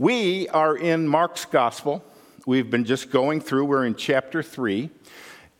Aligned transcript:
We 0.00 0.46
are 0.50 0.76
in 0.76 1.08
Mark's 1.08 1.44
gospel. 1.44 2.04
We've 2.46 2.70
been 2.70 2.84
just 2.84 3.10
going 3.10 3.40
through, 3.40 3.64
we're 3.64 3.84
in 3.84 3.96
chapter 3.96 4.44
3. 4.44 4.90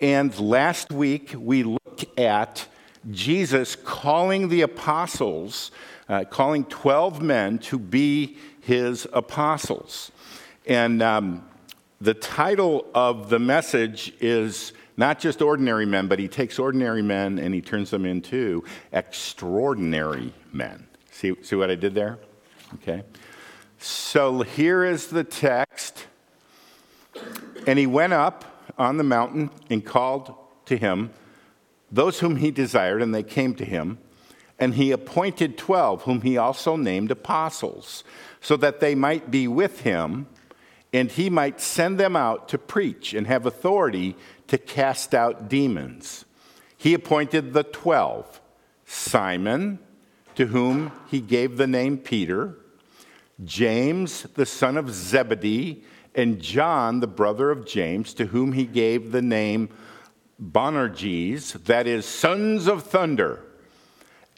And 0.01 0.39
last 0.39 0.93
week 0.93 1.35
we 1.37 1.65
looked 1.65 2.07
at 2.17 2.65
Jesus 3.11 3.75
calling 3.75 4.49
the 4.49 4.61
apostles, 4.61 5.73
uh, 6.09 6.23
calling 6.23 6.67
12 6.67 7.21
men 7.21 7.59
to 7.59 7.81
be 7.81 8.37
his 8.61 9.09
apostles. 9.13 10.13
And 10.67 11.03
um, 11.03 11.45
the 12.01 12.15
title 12.15 12.87
of 12.95 13.31
the 13.31 13.41
message 13.41 14.15
is 14.21 14.73
not 14.97 15.19
just 15.19 15.43
ordinary 15.43 15.85
men, 15.85 16.07
but 16.07 16.21
he 16.21 16.29
takes 16.29 16.61
ordinary 16.61 17.03
men 17.03 17.41
and 17.41 17.53
he 17.53 17.61
turns 17.61 17.91
them 17.91 18.05
into 18.05 18.63
extraordinary 18.93 20.33
men. 20.53 20.87
See, 21.11 21.35
see 21.43 21.57
what 21.57 21.73
I 21.73 21.75
did 21.75 21.93
there? 21.93 22.21
Okay. 22.75 23.03
So 23.79 24.43
here 24.43 24.85
is 24.85 25.07
the 25.07 25.25
text. 25.25 26.07
And 27.67 27.79
he 27.79 27.87
went 27.87 28.13
up 28.13 28.45
on 28.77 28.97
the 28.97 29.05
mountain 29.05 29.51
and 29.71 29.85
called 29.85 30.35
to 30.67 30.77
him 30.77 31.11
those 31.91 32.21
whom 32.21 32.37
he 32.37 32.51
desired, 32.51 33.01
and 33.01 33.15
they 33.15 33.23
came 33.23 33.55
to 33.55 33.65
him. 33.65 33.99
And 34.59 34.75
he 34.75 34.91
appointed 34.91 35.57
12, 35.57 36.03
whom 36.03 36.21
he 36.23 36.37
also 36.37 36.77
named 36.77 37.11
apostles, 37.11 38.05
so 38.41 38.57
that 38.57 38.81
they 38.81 38.95
might 38.95 39.31
be 39.31 39.49
with 39.49 39.81
him, 39.81 40.27
and 40.93 41.11
he 41.11 41.31
might 41.31 41.61
send 41.61 41.99
them 41.99 42.17
out 42.17 42.49
to 42.49 42.59
preach 42.59 43.15
and 43.15 43.27
have 43.27 43.47
authority 43.47 44.17
to 44.49 44.59
cast 44.59 45.15
out 45.15 45.49
demons. 45.49 46.25
He 46.77 46.95
appointed 46.95 47.53
the 47.53 47.63
12 47.63 48.41
Simon, 48.85 49.79
to 50.35 50.47
whom 50.47 50.93
he 51.11 51.21
gave 51.21 51.57
the 51.57 51.67
name 51.67 51.99
Peter 51.99 52.57
James, 53.45 54.23
the 54.35 54.47
son 54.47 54.77
of 54.77 54.91
Zebedee, 54.91 55.85
and 56.15 56.41
John, 56.41 57.01
the 57.01 57.07
brother 57.07 57.51
of 57.51 57.67
James, 57.67 58.13
to 58.15 58.27
whom 58.27 58.53
he 58.53 58.65
gave 58.65 59.13
the 59.13 59.23
name 59.23 59.69
Boanerges, 60.41 61.53
that 61.65 61.87
is, 61.87 62.07
sons 62.07 62.67
of 62.67 62.85
thunder. 62.85 63.45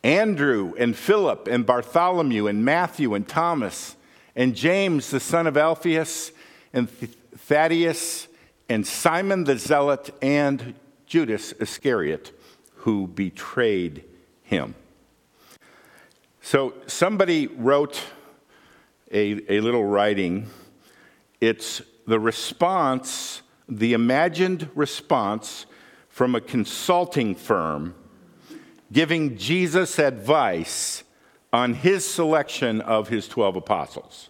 Andrew 0.02 0.72
and 0.78 0.96
Philip 0.96 1.46
and 1.46 1.66
Bartholomew 1.66 2.46
and 2.46 2.64
Matthew 2.64 3.14
and 3.14 3.28
Thomas 3.28 3.96
and 4.34 4.54
James, 4.54 5.10
the 5.10 5.20
son 5.20 5.46
of 5.46 5.56
Alphaeus 5.56 6.32
and 6.72 6.88
Thaddeus 6.90 8.28
and 8.68 8.86
Simon 8.86 9.44
the 9.44 9.58
Zealot 9.58 10.10
and 10.22 10.74
Judas 11.04 11.52
Iscariot, 11.52 12.32
who 12.76 13.06
betrayed 13.08 14.04
him. 14.42 14.74
So 16.40 16.74
somebody 16.86 17.48
wrote 17.48 18.02
a, 19.10 19.56
a 19.56 19.60
little 19.60 19.84
writing. 19.84 20.48
It's 21.40 21.82
the 22.06 22.20
response, 22.20 23.42
the 23.68 23.92
imagined 23.92 24.68
response 24.74 25.66
from 26.08 26.34
a 26.34 26.40
consulting 26.40 27.34
firm 27.34 27.94
giving 28.92 29.36
Jesus 29.36 29.98
advice 29.98 31.04
on 31.52 31.74
his 31.74 32.06
selection 32.06 32.80
of 32.80 33.08
his 33.08 33.28
12 33.28 33.56
apostles. 33.56 34.28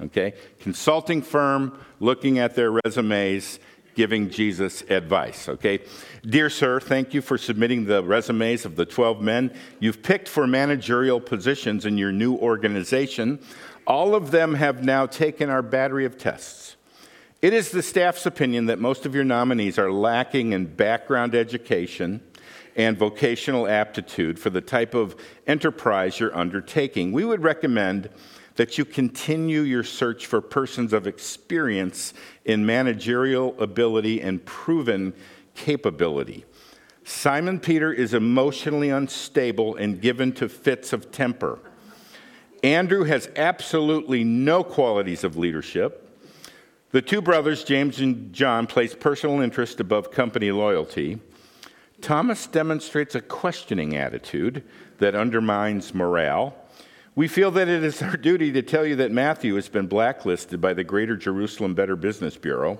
Okay? 0.00 0.34
Consulting 0.60 1.22
firm 1.22 1.78
looking 2.00 2.38
at 2.38 2.54
their 2.54 2.72
resumes, 2.84 3.58
giving 3.94 4.30
Jesus 4.30 4.82
advice. 4.82 5.48
Okay? 5.48 5.80
Dear 6.24 6.50
sir, 6.50 6.80
thank 6.80 7.14
you 7.14 7.20
for 7.20 7.38
submitting 7.38 7.84
the 7.84 8.02
resumes 8.02 8.64
of 8.64 8.76
the 8.76 8.86
12 8.86 9.20
men 9.20 9.54
you've 9.80 10.02
picked 10.02 10.28
for 10.28 10.46
managerial 10.46 11.20
positions 11.20 11.86
in 11.86 11.98
your 11.98 12.12
new 12.12 12.36
organization. 12.36 13.38
All 13.86 14.14
of 14.14 14.30
them 14.30 14.54
have 14.54 14.84
now 14.84 15.06
taken 15.06 15.50
our 15.50 15.62
battery 15.62 16.04
of 16.04 16.16
tests. 16.16 16.76
It 17.40 17.52
is 17.52 17.70
the 17.70 17.82
staff's 17.82 18.24
opinion 18.24 18.66
that 18.66 18.78
most 18.78 19.04
of 19.04 19.14
your 19.14 19.24
nominees 19.24 19.78
are 19.78 19.90
lacking 19.90 20.52
in 20.52 20.66
background 20.66 21.34
education 21.34 22.20
and 22.76 22.96
vocational 22.96 23.66
aptitude 23.66 24.38
for 24.38 24.50
the 24.50 24.60
type 24.60 24.94
of 24.94 25.16
enterprise 25.46 26.20
you're 26.20 26.36
undertaking. 26.36 27.12
We 27.12 27.24
would 27.24 27.42
recommend 27.42 28.08
that 28.54 28.78
you 28.78 28.84
continue 28.84 29.62
your 29.62 29.82
search 29.82 30.26
for 30.26 30.40
persons 30.40 30.92
of 30.92 31.06
experience 31.06 32.14
in 32.44 32.64
managerial 32.64 33.60
ability 33.60 34.20
and 34.20 34.44
proven 34.44 35.12
capability. 35.54 36.44
Simon 37.04 37.58
Peter 37.58 37.92
is 37.92 38.14
emotionally 38.14 38.90
unstable 38.90 39.74
and 39.74 40.00
given 40.00 40.32
to 40.32 40.48
fits 40.48 40.92
of 40.92 41.10
temper. 41.10 41.58
Andrew 42.62 43.02
has 43.04 43.28
absolutely 43.34 44.22
no 44.22 44.62
qualities 44.62 45.24
of 45.24 45.36
leadership. 45.36 46.08
The 46.92 47.02
two 47.02 47.20
brothers, 47.20 47.64
James 47.64 47.98
and 48.00 48.32
John, 48.32 48.66
place 48.66 48.94
personal 48.94 49.40
interest 49.40 49.80
above 49.80 50.12
company 50.12 50.52
loyalty. 50.52 51.18
Thomas 52.00 52.46
demonstrates 52.46 53.14
a 53.14 53.20
questioning 53.20 53.96
attitude 53.96 54.62
that 54.98 55.14
undermines 55.14 55.94
morale. 55.94 56.54
We 57.14 57.28
feel 57.28 57.50
that 57.52 57.68
it 57.68 57.82
is 57.82 58.00
our 58.00 58.16
duty 58.16 58.52
to 58.52 58.62
tell 58.62 58.86
you 58.86 58.96
that 58.96 59.10
Matthew 59.10 59.54
has 59.56 59.68
been 59.68 59.86
blacklisted 59.86 60.60
by 60.60 60.72
the 60.72 60.84
Greater 60.84 61.16
Jerusalem 61.16 61.74
Better 61.74 61.96
Business 61.96 62.36
Bureau. 62.36 62.78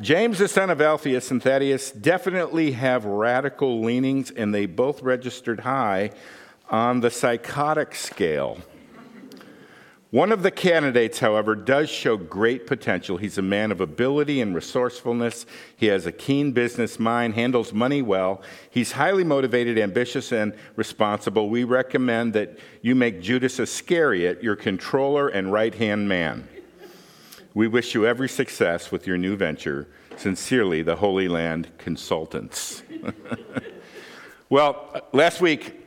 James, 0.00 0.38
the 0.38 0.48
son 0.48 0.70
of 0.70 0.80
Alphaeus 0.80 1.30
and 1.30 1.42
Thaddeus, 1.42 1.90
definitely 1.90 2.72
have 2.72 3.04
radical 3.04 3.82
leanings, 3.82 4.30
and 4.30 4.54
they 4.54 4.66
both 4.66 5.02
registered 5.02 5.60
high 5.60 6.10
on 6.70 7.00
the 7.00 7.10
psychotic 7.10 7.94
scale. 7.94 8.58
One 10.10 10.32
of 10.32 10.42
the 10.42 10.50
candidates, 10.50 11.20
however, 11.20 11.54
does 11.54 11.88
show 11.88 12.16
great 12.16 12.66
potential. 12.66 13.16
He's 13.16 13.38
a 13.38 13.42
man 13.42 13.70
of 13.70 13.80
ability 13.80 14.40
and 14.40 14.52
resourcefulness. 14.52 15.46
He 15.76 15.86
has 15.86 16.04
a 16.04 16.10
keen 16.10 16.50
business 16.50 16.98
mind, 16.98 17.34
handles 17.34 17.72
money 17.72 18.02
well. 18.02 18.42
He's 18.70 18.90
highly 18.90 19.22
motivated, 19.22 19.78
ambitious, 19.78 20.32
and 20.32 20.52
responsible. 20.74 21.48
We 21.48 21.62
recommend 21.62 22.32
that 22.32 22.58
you 22.82 22.96
make 22.96 23.20
Judas 23.20 23.60
Iscariot 23.60 24.42
your 24.42 24.56
controller 24.56 25.28
and 25.28 25.52
right 25.52 25.74
hand 25.74 26.08
man. 26.08 26.48
We 27.54 27.68
wish 27.68 27.94
you 27.94 28.04
every 28.04 28.28
success 28.28 28.90
with 28.90 29.06
your 29.06 29.16
new 29.16 29.36
venture. 29.36 29.86
Sincerely, 30.16 30.82
the 30.82 30.96
Holy 30.96 31.28
Land 31.28 31.70
Consultants. 31.78 32.82
well, 34.50 35.08
last 35.12 35.40
week, 35.40 35.79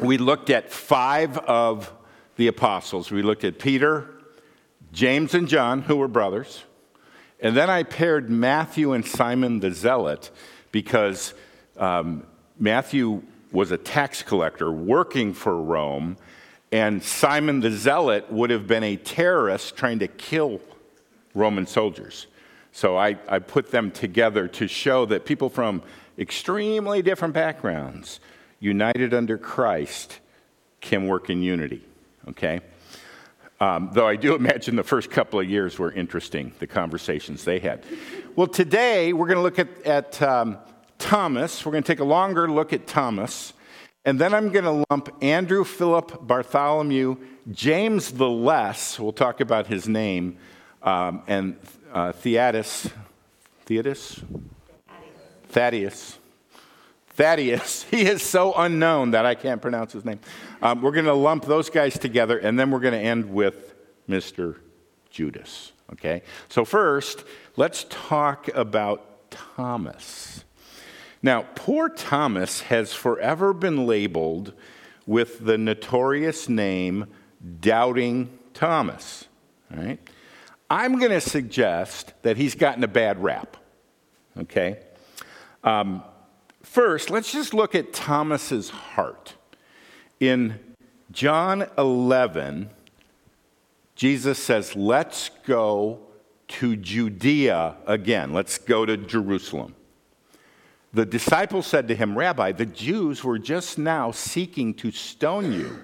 we 0.00 0.18
looked 0.18 0.50
at 0.50 0.70
five 0.70 1.38
of 1.38 1.92
the 2.36 2.48
apostles. 2.48 3.10
We 3.10 3.22
looked 3.22 3.44
at 3.44 3.58
Peter, 3.58 4.08
James, 4.92 5.34
and 5.34 5.48
John, 5.48 5.82
who 5.82 5.96
were 5.96 6.08
brothers. 6.08 6.64
And 7.40 7.56
then 7.56 7.68
I 7.68 7.82
paired 7.82 8.30
Matthew 8.30 8.92
and 8.92 9.06
Simon 9.06 9.60
the 9.60 9.70
Zealot 9.70 10.30
because 10.72 11.34
um, 11.76 12.26
Matthew 12.58 13.22
was 13.52 13.70
a 13.70 13.76
tax 13.76 14.22
collector 14.22 14.70
working 14.70 15.32
for 15.32 15.60
Rome, 15.60 16.16
and 16.72 17.02
Simon 17.02 17.60
the 17.60 17.70
Zealot 17.70 18.30
would 18.30 18.50
have 18.50 18.66
been 18.66 18.82
a 18.82 18.96
terrorist 18.96 19.76
trying 19.76 19.98
to 20.00 20.08
kill 20.08 20.60
Roman 21.34 21.66
soldiers. 21.66 22.26
So 22.72 22.96
I, 22.96 23.16
I 23.28 23.38
put 23.38 23.70
them 23.70 23.90
together 23.90 24.48
to 24.48 24.68
show 24.68 25.06
that 25.06 25.24
people 25.24 25.48
from 25.48 25.82
extremely 26.18 27.02
different 27.02 27.34
backgrounds 27.34 28.20
united 28.60 29.14
under 29.14 29.38
Christ, 29.38 30.20
can 30.80 31.06
work 31.06 31.30
in 31.30 31.42
unity, 31.42 31.82
okay? 32.28 32.60
Um, 33.58 33.90
though 33.92 34.06
I 34.06 34.16
do 34.16 34.34
imagine 34.34 34.76
the 34.76 34.84
first 34.84 35.10
couple 35.10 35.40
of 35.40 35.48
years 35.48 35.78
were 35.78 35.90
interesting, 35.90 36.52
the 36.58 36.66
conversations 36.66 37.44
they 37.44 37.58
had. 37.58 37.84
Well, 38.34 38.46
today 38.46 39.12
we're 39.12 39.26
going 39.26 39.38
to 39.38 39.42
look 39.42 39.58
at, 39.58 39.86
at 39.86 40.22
um, 40.22 40.58
Thomas. 40.98 41.64
We're 41.64 41.72
going 41.72 41.82
to 41.82 41.86
take 41.86 42.00
a 42.00 42.04
longer 42.04 42.50
look 42.50 42.72
at 42.72 42.86
Thomas. 42.86 43.54
And 44.04 44.20
then 44.20 44.34
I'm 44.34 44.50
going 44.50 44.64
to 44.64 44.84
lump 44.90 45.08
Andrew, 45.22 45.64
Philip, 45.64 46.26
Bartholomew, 46.26 47.16
James 47.50 48.12
the 48.12 48.28
Less, 48.28 49.00
we'll 49.00 49.12
talk 49.12 49.40
about 49.40 49.66
his 49.66 49.88
name, 49.88 50.36
um, 50.82 51.22
and 51.26 51.56
uh, 51.92 52.12
Thaddeus. 52.12 52.90
Thaddeus? 53.64 54.20
Thaddeus. 55.48 56.18
Thaddeus, 57.16 57.82
he 57.90 58.06
is 58.06 58.22
so 58.22 58.52
unknown 58.54 59.12
that 59.12 59.24
I 59.24 59.34
can't 59.34 59.60
pronounce 59.60 59.92
his 59.92 60.04
name. 60.04 60.20
Um, 60.60 60.82
we're 60.82 60.92
going 60.92 61.06
to 61.06 61.14
lump 61.14 61.46
those 61.46 61.70
guys 61.70 61.98
together, 61.98 62.38
and 62.38 62.58
then 62.58 62.70
we're 62.70 62.80
going 62.80 62.94
to 62.94 63.00
end 63.00 63.32
with 63.32 63.74
Mr. 64.08 64.58
Judas. 65.10 65.72
Okay? 65.92 66.22
So, 66.48 66.64
first, 66.64 67.24
let's 67.56 67.86
talk 67.88 68.48
about 68.48 69.30
Thomas. 69.30 70.44
Now, 71.22 71.46
poor 71.54 71.88
Thomas 71.88 72.62
has 72.62 72.92
forever 72.92 73.52
been 73.52 73.86
labeled 73.86 74.52
with 75.06 75.44
the 75.44 75.56
notorious 75.56 76.48
name 76.48 77.06
Doubting 77.60 78.38
Thomas. 78.52 79.26
Right? 79.74 79.98
I'm 80.68 80.98
going 80.98 81.12
to 81.12 81.20
suggest 81.20 82.12
that 82.22 82.36
he's 82.36 82.54
gotten 82.54 82.84
a 82.84 82.88
bad 82.88 83.22
rap. 83.22 83.56
Okay? 84.38 84.80
Um, 85.64 86.02
First, 86.66 87.08
let's 87.08 87.32
just 87.32 87.54
look 87.54 87.74
at 87.74 87.94
Thomas's 87.94 88.68
heart. 88.68 89.34
In 90.20 90.58
John 91.10 91.66
11, 91.78 92.68
Jesus 93.94 94.38
says, 94.38 94.76
Let's 94.76 95.30
go 95.46 96.00
to 96.48 96.76
Judea 96.76 97.76
again. 97.86 98.34
Let's 98.34 98.58
go 98.58 98.84
to 98.84 98.98
Jerusalem. 98.98 99.74
The 100.92 101.06
disciples 101.06 101.66
said 101.66 101.88
to 101.88 101.94
him, 101.94 102.18
Rabbi, 102.18 102.52
the 102.52 102.66
Jews 102.66 103.24
were 103.24 103.38
just 103.38 103.78
now 103.78 104.10
seeking 104.10 104.74
to 104.74 104.90
stone 104.90 105.52
you. 105.52 105.78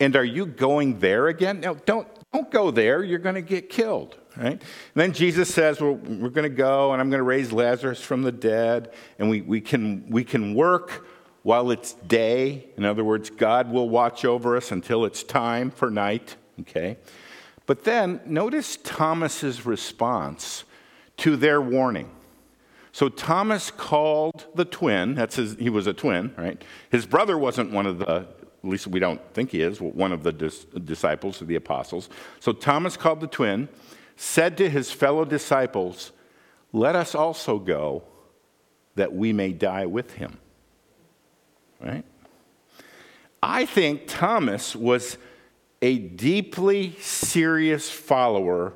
And 0.00 0.16
are 0.16 0.24
you 0.24 0.46
going 0.46 0.98
there 0.98 1.28
again? 1.28 1.60
No, 1.60 1.74
don't, 1.74 2.08
don't 2.32 2.50
go 2.50 2.72
there. 2.72 3.04
You're 3.04 3.20
going 3.20 3.36
to 3.36 3.42
get 3.42 3.68
killed. 3.68 4.16
Right? 4.36 4.52
And 4.52 4.60
then 4.94 5.12
Jesus 5.12 5.52
says, 5.52 5.80
well, 5.80 5.94
We're 5.94 6.30
going 6.30 6.48
to 6.50 6.56
go, 6.56 6.92
and 6.92 7.00
I'm 7.00 7.10
going 7.10 7.20
to 7.20 7.24
raise 7.24 7.52
Lazarus 7.52 8.00
from 8.00 8.22
the 8.22 8.32
dead, 8.32 8.92
and 9.18 9.30
we, 9.30 9.40
we, 9.42 9.60
can, 9.60 10.08
we 10.08 10.24
can 10.24 10.54
work 10.54 11.06
while 11.42 11.70
it's 11.70 11.92
day. 11.92 12.66
In 12.76 12.84
other 12.84 13.04
words, 13.04 13.30
God 13.30 13.70
will 13.70 13.88
watch 13.88 14.24
over 14.24 14.56
us 14.56 14.72
until 14.72 15.04
it's 15.04 15.22
time 15.22 15.70
for 15.70 15.90
night. 15.90 16.36
Okay? 16.60 16.96
But 17.66 17.84
then 17.84 18.20
notice 18.26 18.78
Thomas's 18.82 19.64
response 19.64 20.64
to 21.18 21.36
their 21.36 21.60
warning. 21.60 22.10
So 22.92 23.08
Thomas 23.08 23.70
called 23.70 24.46
the 24.54 24.64
twin, 24.64 25.14
that's 25.16 25.36
his, 25.36 25.56
he 25.56 25.68
was 25.68 25.86
a 25.86 25.92
twin, 25.92 26.32
right? 26.36 26.62
His 26.90 27.06
brother 27.06 27.36
wasn't 27.36 27.72
one 27.72 27.86
of 27.86 27.98
the, 27.98 28.06
at 28.06 28.26
least 28.62 28.86
we 28.86 29.00
don't 29.00 29.20
think 29.34 29.50
he 29.50 29.62
is, 29.62 29.80
one 29.80 30.12
of 30.12 30.22
the 30.22 30.32
dis- 30.32 30.64
disciples 30.64 31.40
of 31.40 31.48
the 31.48 31.56
apostles. 31.56 32.08
So 32.38 32.52
Thomas 32.52 32.96
called 32.96 33.20
the 33.20 33.26
twin, 33.26 33.68
said 34.16 34.56
to 34.58 34.68
his 34.68 34.92
fellow 34.92 35.24
disciples, 35.24 36.12
Let 36.72 36.96
us 36.96 37.14
also 37.14 37.58
go 37.58 38.04
that 38.94 39.12
we 39.12 39.32
may 39.32 39.52
die 39.52 39.86
with 39.86 40.14
him. 40.14 40.38
Right? 41.80 42.04
I 43.42 43.66
think 43.66 44.04
Thomas 44.06 44.74
was 44.74 45.18
a 45.82 45.98
deeply 45.98 46.96
serious 47.00 47.90
follower 47.90 48.72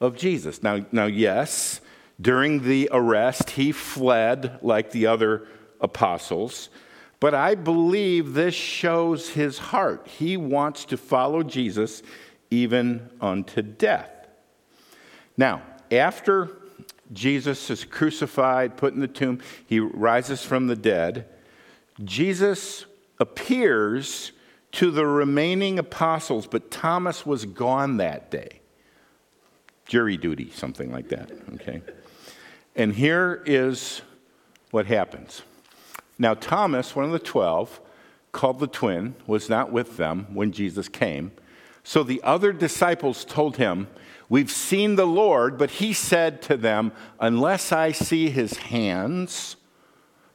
of 0.00 0.16
Jesus. 0.16 0.62
Now, 0.62 0.86
now 0.90 1.06
yes, 1.06 1.80
during 2.20 2.62
the 2.62 2.88
arrest, 2.92 3.50
he 3.50 3.72
fled 3.72 4.58
like 4.62 4.90
the 4.90 5.06
other 5.06 5.46
apostles, 5.80 6.70
but 7.18 7.34
I 7.34 7.54
believe 7.54 8.32
this 8.32 8.54
shows 8.54 9.30
his 9.30 9.58
heart. 9.58 10.06
He 10.06 10.38
wants 10.38 10.86
to 10.86 10.96
follow 10.96 11.42
Jesus 11.42 12.02
even 12.50 13.10
unto 13.20 13.60
death. 13.60 14.19
Now, 15.40 15.62
after 15.90 16.50
Jesus 17.14 17.70
is 17.70 17.82
crucified, 17.82 18.76
put 18.76 18.92
in 18.92 19.00
the 19.00 19.08
tomb, 19.08 19.40
he 19.66 19.80
rises 19.80 20.44
from 20.44 20.66
the 20.66 20.76
dead, 20.76 21.24
Jesus 22.04 22.84
appears 23.18 24.32
to 24.72 24.90
the 24.90 25.06
remaining 25.06 25.78
apostles, 25.78 26.46
but 26.46 26.70
Thomas 26.70 27.24
was 27.24 27.46
gone 27.46 27.96
that 27.96 28.30
day. 28.30 28.60
Jury 29.86 30.18
duty, 30.18 30.50
something 30.50 30.92
like 30.92 31.08
that, 31.08 31.30
okay? 31.54 31.80
And 32.76 32.94
here 32.94 33.42
is 33.46 34.02
what 34.72 34.84
happens. 34.84 35.40
Now, 36.18 36.34
Thomas, 36.34 36.94
one 36.94 37.06
of 37.06 37.12
the 37.12 37.18
twelve, 37.18 37.80
called 38.32 38.60
the 38.60 38.66
twin, 38.66 39.14
was 39.26 39.48
not 39.48 39.72
with 39.72 39.96
them 39.96 40.26
when 40.34 40.52
Jesus 40.52 40.86
came. 40.86 41.32
So 41.82 42.02
the 42.02 42.22
other 42.22 42.52
disciples 42.52 43.24
told 43.24 43.56
him, 43.56 43.88
We've 44.28 44.50
seen 44.50 44.94
the 44.94 45.06
Lord, 45.06 45.58
but 45.58 45.72
he 45.72 45.92
said 45.92 46.40
to 46.42 46.56
them, 46.56 46.92
Unless 47.18 47.72
I 47.72 47.90
see 47.90 48.30
his 48.30 48.56
hands, 48.58 49.56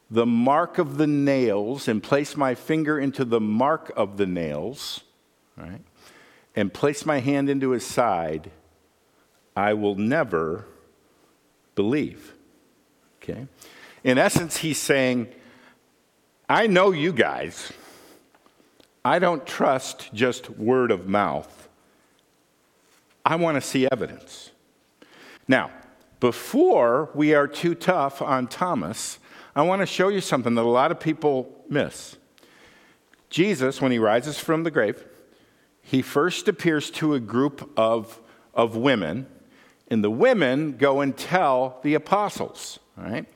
the 0.10 0.26
mark 0.26 0.78
of 0.78 0.98
the 0.98 1.08
nails 1.08 1.88
and 1.88 2.04
place 2.04 2.36
my 2.36 2.56
finger 2.56 3.00
into 3.00 3.26
the 3.26 3.40
mark 3.40 3.92
of 3.96 4.18
the 4.18 4.26
nails, 4.26 5.02
right? 5.58 5.82
And 6.56 6.74
place 6.74 7.06
my 7.06 7.20
hand 7.20 7.50
into 7.50 7.72
his 7.72 7.86
side, 7.86 8.52
I 9.56 9.74
will 9.74 9.96
never 9.96 10.66
believe. 11.76 12.34
Okay? 13.22 13.48
In 14.04 14.18
essence, 14.18 14.58
he's 14.58 14.78
saying, 14.78 15.28
I 16.48 16.68
know 16.68 16.92
you 16.92 17.12
guys. 17.12 17.72
I 19.06 19.20
don't 19.20 19.46
trust 19.46 20.12
just 20.16 20.50
word 20.50 20.90
of 20.90 21.08
mouth. 21.08 21.70
I 23.24 23.36
want 23.36 23.54
to 23.54 23.62
see 23.62 23.88
evidence. 23.92 24.50
Now, 25.48 25.70
before 26.20 27.12
we 27.14 27.36
are 27.36 27.48
too 27.48 27.76
tough 27.76 28.20
on 28.20 28.48
Thomas, 28.48 29.20
I 29.56 29.62
want 29.62 29.84
to 29.84 29.86
show 29.86 30.08
you 30.08 30.22
something 30.22 30.56
that 30.56 30.66
a 30.66 30.68
lot 30.68 30.90
of 30.90 31.00
people 31.00 31.54
miss. 31.70 32.18
Jesus, 33.30 33.80
when 33.80 33.92
he 33.92 34.00
rises 34.00 34.40
from 34.40 34.64
the 34.64 34.72
grave, 34.72 35.06
he 35.84 36.02
first 36.02 36.48
appears 36.48 36.90
to 36.92 37.14
a 37.14 37.20
group 37.20 37.72
of, 37.78 38.20
of 38.56 38.76
women, 38.76 39.28
and 39.88 40.04
the 40.04 40.10
women 40.10 40.78
go 40.78 41.02
and 41.02 41.16
tell 41.16 41.80
the 41.84 41.94
apostles, 41.94 42.80
right? 42.98 43.28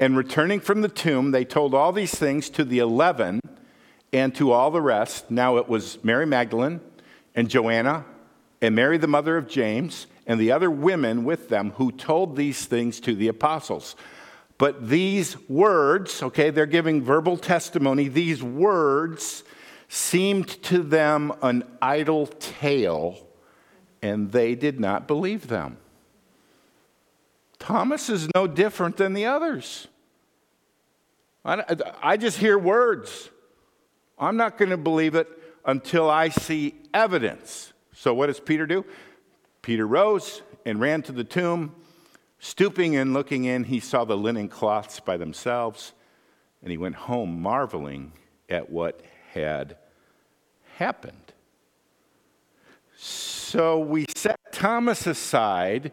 And 0.00 0.16
returning 0.16 0.58
from 0.58 0.80
the 0.80 0.88
tomb, 0.88 1.30
they 1.30 1.44
told 1.44 1.74
all 1.74 1.92
these 1.92 2.16
things 2.16 2.50
to 2.50 2.64
the 2.64 2.80
eleven 2.80 3.38
and 4.12 4.34
to 4.34 4.52
all 4.52 4.70
the 4.70 4.80
rest. 4.80 5.30
Now 5.30 5.56
it 5.56 5.68
was 5.68 6.02
Mary 6.04 6.26
Magdalene 6.26 6.80
and 7.34 7.48
Joanna 7.48 8.04
and 8.60 8.74
Mary, 8.74 8.98
the 8.98 9.08
mother 9.08 9.36
of 9.36 9.48
James, 9.48 10.06
and 10.26 10.40
the 10.40 10.52
other 10.52 10.70
women 10.70 11.24
with 11.24 11.48
them 11.48 11.70
who 11.72 11.90
told 11.90 12.36
these 12.36 12.64
things 12.64 13.00
to 13.00 13.14
the 13.14 13.28
apostles. 13.28 13.96
But 14.58 14.88
these 14.88 15.36
words, 15.48 16.22
okay, 16.22 16.50
they're 16.50 16.66
giving 16.66 17.02
verbal 17.02 17.36
testimony, 17.36 18.08
these 18.08 18.42
words 18.42 19.42
seemed 19.88 20.48
to 20.62 20.82
them 20.82 21.32
an 21.42 21.64
idle 21.82 22.28
tale, 22.28 23.26
and 24.00 24.30
they 24.30 24.54
did 24.54 24.78
not 24.78 25.08
believe 25.08 25.48
them. 25.48 25.78
Thomas 27.58 28.08
is 28.08 28.28
no 28.34 28.46
different 28.46 28.96
than 28.96 29.14
the 29.14 29.26
others. 29.26 29.88
I, 31.44 31.64
I 32.00 32.16
just 32.16 32.38
hear 32.38 32.56
words. 32.56 33.30
I'm 34.22 34.36
not 34.36 34.56
going 34.56 34.70
to 34.70 34.76
believe 34.76 35.14
it 35.14 35.28
until 35.64 36.08
I 36.08 36.28
see 36.28 36.74
evidence. 36.94 37.72
So, 37.94 38.14
what 38.14 38.26
does 38.26 38.40
Peter 38.40 38.66
do? 38.66 38.84
Peter 39.62 39.86
rose 39.86 40.42
and 40.64 40.80
ran 40.80 41.02
to 41.02 41.12
the 41.12 41.24
tomb. 41.24 41.74
Stooping 42.38 42.96
and 42.96 43.12
looking 43.12 43.44
in, 43.44 43.64
he 43.64 43.78
saw 43.78 44.04
the 44.04 44.16
linen 44.16 44.48
cloths 44.48 44.98
by 44.98 45.16
themselves, 45.16 45.92
and 46.60 46.70
he 46.70 46.76
went 46.76 46.96
home 46.96 47.40
marveling 47.40 48.12
at 48.48 48.70
what 48.70 49.00
had 49.32 49.76
happened. 50.76 51.32
So 52.96 53.78
we 53.78 54.06
set 54.16 54.40
Thomas 54.52 55.06
aside 55.06 55.92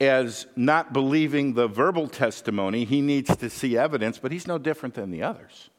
as 0.00 0.46
not 0.56 0.92
believing 0.92 1.54
the 1.54 1.68
verbal 1.68 2.08
testimony. 2.08 2.84
He 2.84 3.00
needs 3.00 3.36
to 3.36 3.48
see 3.48 3.76
evidence, 3.76 4.18
but 4.18 4.32
he's 4.32 4.46
no 4.46 4.58
different 4.58 4.94
than 4.94 5.10
the 5.10 5.22
others. 5.22 5.70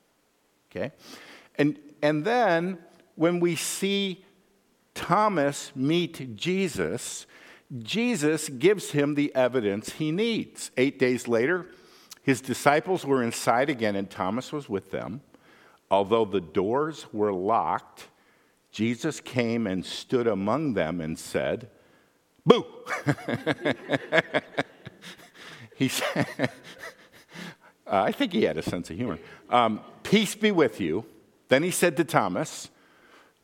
Okay? 0.72 0.92
And, 1.58 1.80
and 2.02 2.26
then 2.26 2.78
when 3.16 3.40
we 3.40 3.56
see 3.56 4.26
Thomas 4.94 5.72
meet 5.76 6.36
Jesus, 6.36 7.26
Jesus 7.80 8.50
gives 8.50 8.92
him 8.92 9.16
the 9.16 9.34
evidence 9.36 9.94
he 9.94 10.12
needs. 10.12 10.72
Eight 10.78 11.00
days 11.00 11.28
later, 11.28 11.68
his 12.22 12.42
disciples 12.42 13.06
were 13.06 13.22
inside 13.22 13.70
again, 13.70 13.96
and 13.96 14.10
Thomas 14.10 14.52
was 14.52 14.70
with 14.70 14.92
them. 14.92 15.22
Although 15.92 16.26
the 16.26 16.42
doors 16.42 17.06
were 17.14 17.32
locked, 17.32 18.08
Jesus 18.72 19.22
came 19.22 19.68
and 19.68 19.86
stood 19.86 20.28
among 20.28 20.74
them 20.74 21.00
and 21.00 21.18
said, 21.18 21.70
Boo! 22.46 22.66
he 25.76 25.88
said, 25.88 26.50
I 27.88 28.12
think 28.12 28.34
he 28.34 28.44
had 28.44 28.58
a 28.58 28.62
sense 28.62 28.90
of 28.90 28.98
humor. 28.98 29.20
Um, 29.50 29.82
Peace 30.04 30.36
be 30.36 30.52
with 30.52 30.80
you. 30.80 31.06
Then 31.48 31.64
he 31.64 31.72
said 31.72 31.98
to 31.98 32.04
Thomas, 32.04 32.70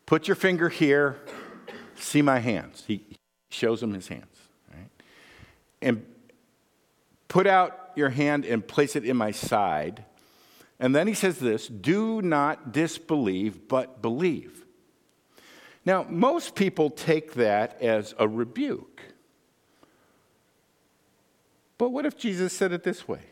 Put 0.06 0.28
your 0.28 0.34
finger 0.34 0.68
here, 0.68 1.16
see 1.94 2.22
my 2.22 2.38
hands. 2.38 2.84
He, 2.86 3.04
shows 3.52 3.82
him 3.82 3.92
his 3.92 4.08
hands. 4.08 4.48
Right? 4.72 4.88
And 5.80 6.04
put 7.28 7.46
out 7.46 7.92
your 7.94 8.08
hand 8.08 8.44
and 8.44 8.66
place 8.66 8.96
it 8.96 9.04
in 9.04 9.16
my 9.16 9.30
side. 9.30 10.04
And 10.80 10.94
then 10.94 11.06
he 11.06 11.14
says 11.14 11.38
this 11.38 11.68
do 11.68 12.22
not 12.22 12.72
disbelieve, 12.72 13.68
but 13.68 14.02
believe. 14.02 14.64
Now, 15.84 16.06
most 16.08 16.54
people 16.54 16.90
take 16.90 17.34
that 17.34 17.80
as 17.82 18.14
a 18.18 18.28
rebuke. 18.28 19.02
But 21.76 21.90
what 21.90 22.06
if 22.06 22.16
Jesus 22.16 22.52
said 22.52 22.72
it 22.72 22.84
this 22.84 23.08
way? 23.08 23.22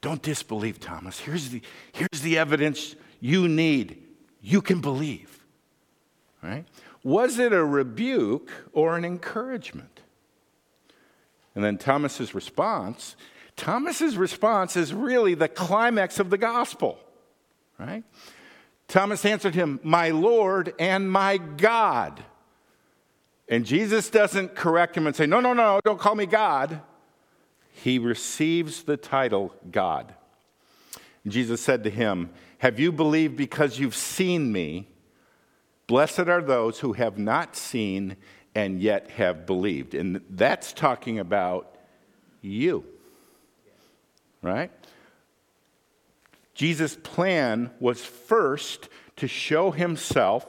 Don't 0.00 0.22
disbelieve, 0.22 0.78
Thomas. 0.78 1.18
Here's 1.18 1.48
the, 1.48 1.60
here's 1.92 2.22
the 2.22 2.38
evidence 2.38 2.94
you 3.20 3.48
need. 3.48 4.02
You 4.40 4.60
can 4.62 4.80
believe. 4.80 5.44
Right? 6.42 6.64
Was 7.02 7.38
it 7.38 7.52
a 7.52 7.64
rebuke 7.64 8.50
or 8.72 8.96
an 8.96 9.04
encouragement? 9.04 10.00
And 11.54 11.64
then 11.64 11.78
Thomas's 11.78 12.34
response, 12.34 13.16
Thomas's 13.56 14.16
response 14.16 14.76
is 14.76 14.92
really 14.92 15.34
the 15.34 15.48
climax 15.48 16.20
of 16.20 16.30
the 16.30 16.36
gospel, 16.38 16.98
right? 17.78 18.04
Thomas 18.88 19.24
answered 19.24 19.54
him, 19.54 19.80
"My 19.82 20.10
Lord 20.10 20.74
and 20.78 21.10
my 21.10 21.38
God." 21.38 22.22
And 23.48 23.64
Jesus 23.64 24.10
doesn't 24.10 24.54
correct 24.54 24.96
him 24.96 25.06
and 25.06 25.14
say, 25.14 25.26
No, 25.26 25.40
no, 25.40 25.52
no, 25.52 25.80
don't 25.84 25.98
call 25.98 26.14
me 26.14 26.26
God. 26.26 26.80
He 27.70 27.98
receives 27.98 28.82
the 28.82 28.96
title 28.96 29.54
God. 29.70 30.14
Jesus 31.26 31.60
said 31.60 31.84
to 31.84 31.90
him, 31.90 32.30
Have 32.58 32.80
you 32.80 32.92
believed 32.92 33.36
because 33.36 33.78
you've 33.78 33.94
seen 33.94 34.50
me? 34.52 34.88
Blessed 35.86 36.20
are 36.20 36.42
those 36.42 36.80
who 36.80 36.94
have 36.94 37.18
not 37.18 37.54
seen 37.54 38.16
and 38.54 38.80
yet 38.80 39.10
have 39.10 39.46
believed. 39.46 39.94
And 39.94 40.22
that's 40.30 40.72
talking 40.72 41.18
about 41.18 41.76
you, 42.40 42.84
right? 44.42 44.70
Jesus' 46.54 46.96
plan 46.96 47.70
was 47.78 48.02
first 48.04 48.88
to 49.16 49.28
show 49.28 49.70
himself 49.70 50.46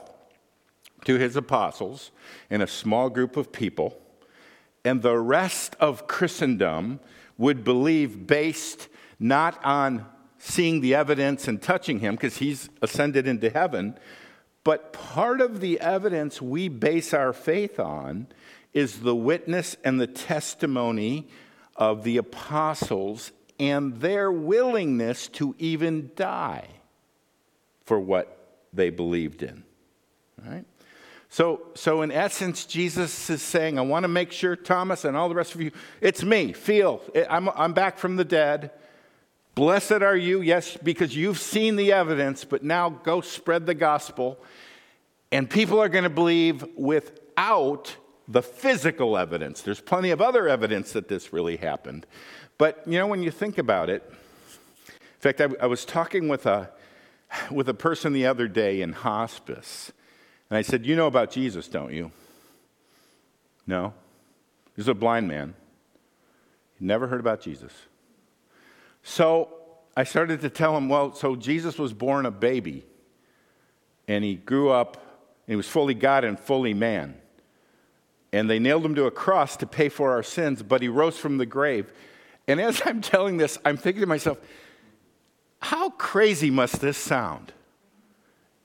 to 1.04 1.18
his 1.18 1.36
apostles 1.36 2.10
in 2.48 2.62
a 2.62 2.66
small 2.66 3.10
group 3.10 3.36
of 3.36 3.52
people, 3.52 4.00
and 4.84 5.02
the 5.02 5.18
rest 5.18 5.76
of 5.78 6.06
Christendom 6.06 7.00
would 7.36 7.62
believe 7.62 8.26
based 8.26 8.88
not 9.18 9.62
on 9.64 10.06
seeing 10.38 10.80
the 10.80 10.94
evidence 10.94 11.48
and 11.48 11.60
touching 11.60 12.00
him, 12.00 12.14
because 12.14 12.38
he's 12.38 12.68
ascended 12.80 13.26
into 13.26 13.50
heaven, 13.50 13.98
but 14.64 14.92
part 14.92 15.40
of 15.40 15.60
the 15.60 15.80
evidence 15.80 16.42
we 16.42 16.68
base 16.68 17.12
our 17.12 17.32
faith 17.32 17.80
on 17.80 18.26
is 18.72 19.00
the 19.00 19.14
witness 19.16 19.76
and 19.84 20.00
the 20.00 20.06
testimony 20.06 21.28
of 21.76 22.04
the 22.04 22.16
apostles 22.16 23.32
and 23.58 24.00
their 24.00 24.30
willingness 24.30 25.28
to 25.28 25.54
even 25.58 26.10
die 26.14 26.68
for 27.84 27.98
what 27.98 28.58
they 28.72 28.90
believed 28.90 29.42
in. 29.42 29.64
Right? 30.44 30.64
So, 31.30 31.62
so 31.74 32.02
in 32.02 32.12
essence, 32.12 32.64
Jesus 32.64 33.28
is 33.30 33.42
saying, 33.42 33.78
I 33.78 33.82
want 33.82 34.04
to 34.04 34.08
make 34.08 34.32
sure, 34.32 34.54
Thomas 34.54 35.04
and 35.04 35.16
all 35.16 35.28
the 35.28 35.34
rest 35.34 35.54
of 35.54 35.60
you, 35.60 35.72
it's 36.00 36.22
me, 36.22 36.52
feel. 36.52 37.02
I'm, 37.28 37.48
I'm 37.50 37.72
back 37.72 37.98
from 37.98 38.16
the 38.16 38.24
dead. 38.24 38.70
Blessed 39.58 40.02
are 40.02 40.16
you, 40.16 40.40
yes, 40.40 40.76
because 40.80 41.16
you've 41.16 41.40
seen 41.40 41.74
the 41.74 41.90
evidence, 41.90 42.44
but 42.44 42.62
now 42.62 42.90
go 42.90 43.20
spread 43.20 43.66
the 43.66 43.74
gospel. 43.74 44.38
And 45.32 45.50
people 45.50 45.82
are 45.82 45.88
going 45.88 46.04
to 46.04 46.10
believe 46.10 46.64
without 46.76 47.96
the 48.28 48.40
physical 48.40 49.18
evidence. 49.18 49.60
There's 49.62 49.80
plenty 49.80 50.12
of 50.12 50.20
other 50.20 50.48
evidence 50.48 50.92
that 50.92 51.08
this 51.08 51.32
really 51.32 51.56
happened. 51.56 52.06
But, 52.56 52.84
you 52.86 53.00
know, 53.00 53.08
when 53.08 53.20
you 53.20 53.32
think 53.32 53.58
about 53.58 53.90
it, 53.90 54.04
in 54.08 55.18
fact, 55.18 55.40
I, 55.40 55.48
I 55.60 55.66
was 55.66 55.84
talking 55.84 56.28
with 56.28 56.46
a, 56.46 56.70
with 57.50 57.68
a 57.68 57.74
person 57.74 58.12
the 58.12 58.26
other 58.26 58.46
day 58.46 58.80
in 58.80 58.92
hospice, 58.92 59.90
and 60.50 60.56
I 60.56 60.62
said, 60.62 60.86
You 60.86 60.94
know 60.94 61.08
about 61.08 61.32
Jesus, 61.32 61.66
don't 61.66 61.92
you? 61.92 62.12
No. 63.66 63.92
He's 64.76 64.86
a 64.86 64.94
blind 64.94 65.26
man. 65.26 65.54
He 66.78 66.84
never 66.84 67.08
heard 67.08 67.18
about 67.18 67.40
Jesus. 67.40 67.72
So 69.08 69.48
I 69.96 70.04
started 70.04 70.42
to 70.42 70.50
tell 70.50 70.76
him, 70.76 70.90
Well, 70.90 71.14
so 71.14 71.34
Jesus 71.34 71.78
was 71.78 71.94
born 71.94 72.26
a 72.26 72.30
baby, 72.30 72.84
and 74.06 74.22
he 74.22 74.34
grew 74.34 74.68
up, 74.68 74.96
and 75.46 75.52
he 75.52 75.56
was 75.56 75.66
fully 75.66 75.94
God 75.94 76.24
and 76.24 76.38
fully 76.38 76.74
man. 76.74 77.16
And 78.34 78.50
they 78.50 78.58
nailed 78.58 78.84
him 78.84 78.94
to 78.96 79.06
a 79.06 79.10
cross 79.10 79.56
to 79.56 79.66
pay 79.66 79.88
for 79.88 80.12
our 80.12 80.22
sins, 80.22 80.62
but 80.62 80.82
he 80.82 80.88
rose 80.88 81.16
from 81.16 81.38
the 81.38 81.46
grave. 81.46 81.90
And 82.46 82.60
as 82.60 82.82
I'm 82.84 83.00
telling 83.00 83.38
this, 83.38 83.56
I'm 83.64 83.78
thinking 83.78 84.02
to 84.02 84.06
myself, 84.06 84.36
how 85.60 85.88
crazy 85.88 86.50
must 86.50 86.82
this 86.82 86.98
sound 86.98 87.54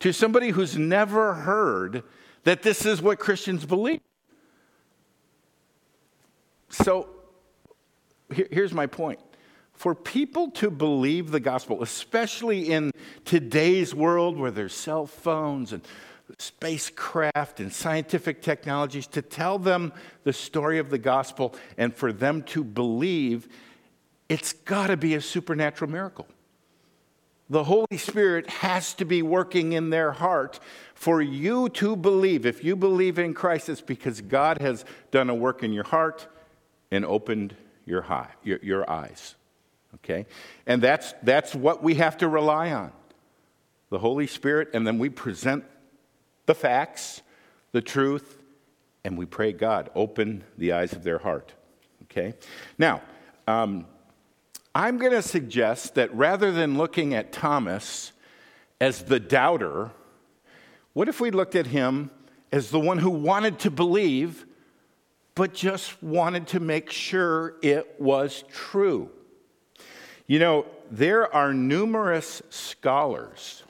to 0.02 0.12
somebody 0.12 0.50
who's 0.50 0.78
never 0.78 1.36
heard 1.36 2.04
that 2.44 2.64
this 2.64 2.86
is 2.86 3.02
what 3.02 3.18
Christians 3.18 3.66
believe? 3.66 4.02
So 6.70 7.08
here's 8.30 8.74
my 8.74 8.88
point. 8.88 9.22
For 9.74 9.96
people 9.96 10.52
to 10.52 10.70
believe 10.70 11.32
the 11.32 11.40
gospel, 11.40 11.84
especially 11.84 12.72
in 12.72 12.92
today's 13.26 13.94
world 13.94 14.38
where 14.38 14.52
there's 14.52 14.74
cell 14.74 15.06
phones 15.06 15.74
and 15.74 15.82
spacecraft 16.40 17.60
and 17.60 17.74
scientific 17.74 18.42
technologies, 18.42 19.08
to 19.08 19.22
tell 19.22 19.60
them 19.60 19.92
the 20.24 20.34
story 20.34 20.80
of 20.80 20.90
the 20.90 20.98
gospel 20.98 21.56
and 21.78 21.94
for 21.94 22.14
them 22.14 22.44
to 22.44 22.64
believe 22.64 23.48
it's 24.30 24.54
got 24.54 24.88
to 24.88 24.98
be 24.98 25.16
a 25.16 25.22
supernatural 25.22 25.92
miracle. 25.92 26.28
The 27.50 27.66
Holy 27.66 27.98
Spirit 27.98 28.50
has 28.50 28.94
to 28.96 29.06
be 29.06 29.22
working 29.22 29.74
in 29.74 29.90
their 29.90 30.12
heart 30.12 30.60
for 30.96 31.22
you 31.22 31.70
to 31.70 31.96
believe. 31.96 32.46
If 32.46 32.64
you 32.64 32.76
believe 32.76 33.20
in 33.20 33.34
Christ, 33.34 33.70
it's 33.70 33.82
because 33.82 34.22
God 34.22 34.62
has 34.62 34.86
done 35.12 35.30
a 35.30 35.36
work 35.36 35.62
in 35.62 35.74
your 35.74 35.84
heart 35.84 36.26
and 36.90 37.06
opened 37.06 37.56
your, 37.86 38.02
high, 38.02 38.30
your, 38.44 38.60
your 38.64 38.90
eyes. 38.90 39.36
Okay? 39.96 40.26
And 40.66 40.82
that's, 40.82 41.14
that's 41.24 41.54
what 41.54 41.84
we 41.84 41.96
have 41.96 42.18
to 42.18 42.28
rely 42.28 42.72
on 42.72 42.92
the 43.90 44.00
Holy 44.00 44.26
Spirit, 44.26 44.70
and 44.74 44.88
then 44.88 44.98
we 44.98 45.08
present 45.08 45.64
the 46.48 46.56
facts, 46.56 47.22
the 47.74 47.82
truth, 47.82 48.42
and 49.04 49.16
we 49.16 49.26
pray, 49.28 49.54
God, 49.54 49.92
open 49.94 50.44
the 50.58 50.72
eyes 50.72 50.94
of 50.94 51.04
their 51.04 51.20
heart. 51.20 51.54
Okay? 52.04 52.34
Now, 52.80 53.04
um, 53.48 53.86
I'm 54.74 54.98
going 54.98 55.12
to 55.12 55.22
suggest 55.22 55.94
that 55.94 56.14
rather 56.16 56.52
than 56.52 56.76
looking 56.76 57.14
at 57.14 57.32
Thomas 57.32 58.14
as 58.82 59.04
the 59.04 59.20
doubter, 59.20 59.92
what 60.94 61.08
if 61.08 61.22
we 61.22 61.30
looked 61.30 61.56
at 61.56 61.68
him 61.68 62.10
as 62.52 62.72
the 62.72 62.80
one 62.80 62.98
who 62.98 63.12
wanted 63.12 63.60
to 63.60 63.70
believe, 63.70 64.46
but 65.36 65.54
just 65.54 66.02
wanted 66.02 66.48
to 66.48 66.60
make 66.60 66.90
sure 66.90 67.56
it 67.62 67.96
was 68.00 68.44
true? 68.52 69.12
You 70.28 70.40
know, 70.40 70.66
there 70.90 71.34
are 71.34 71.54
numerous 71.54 72.42
scholars 72.50 73.64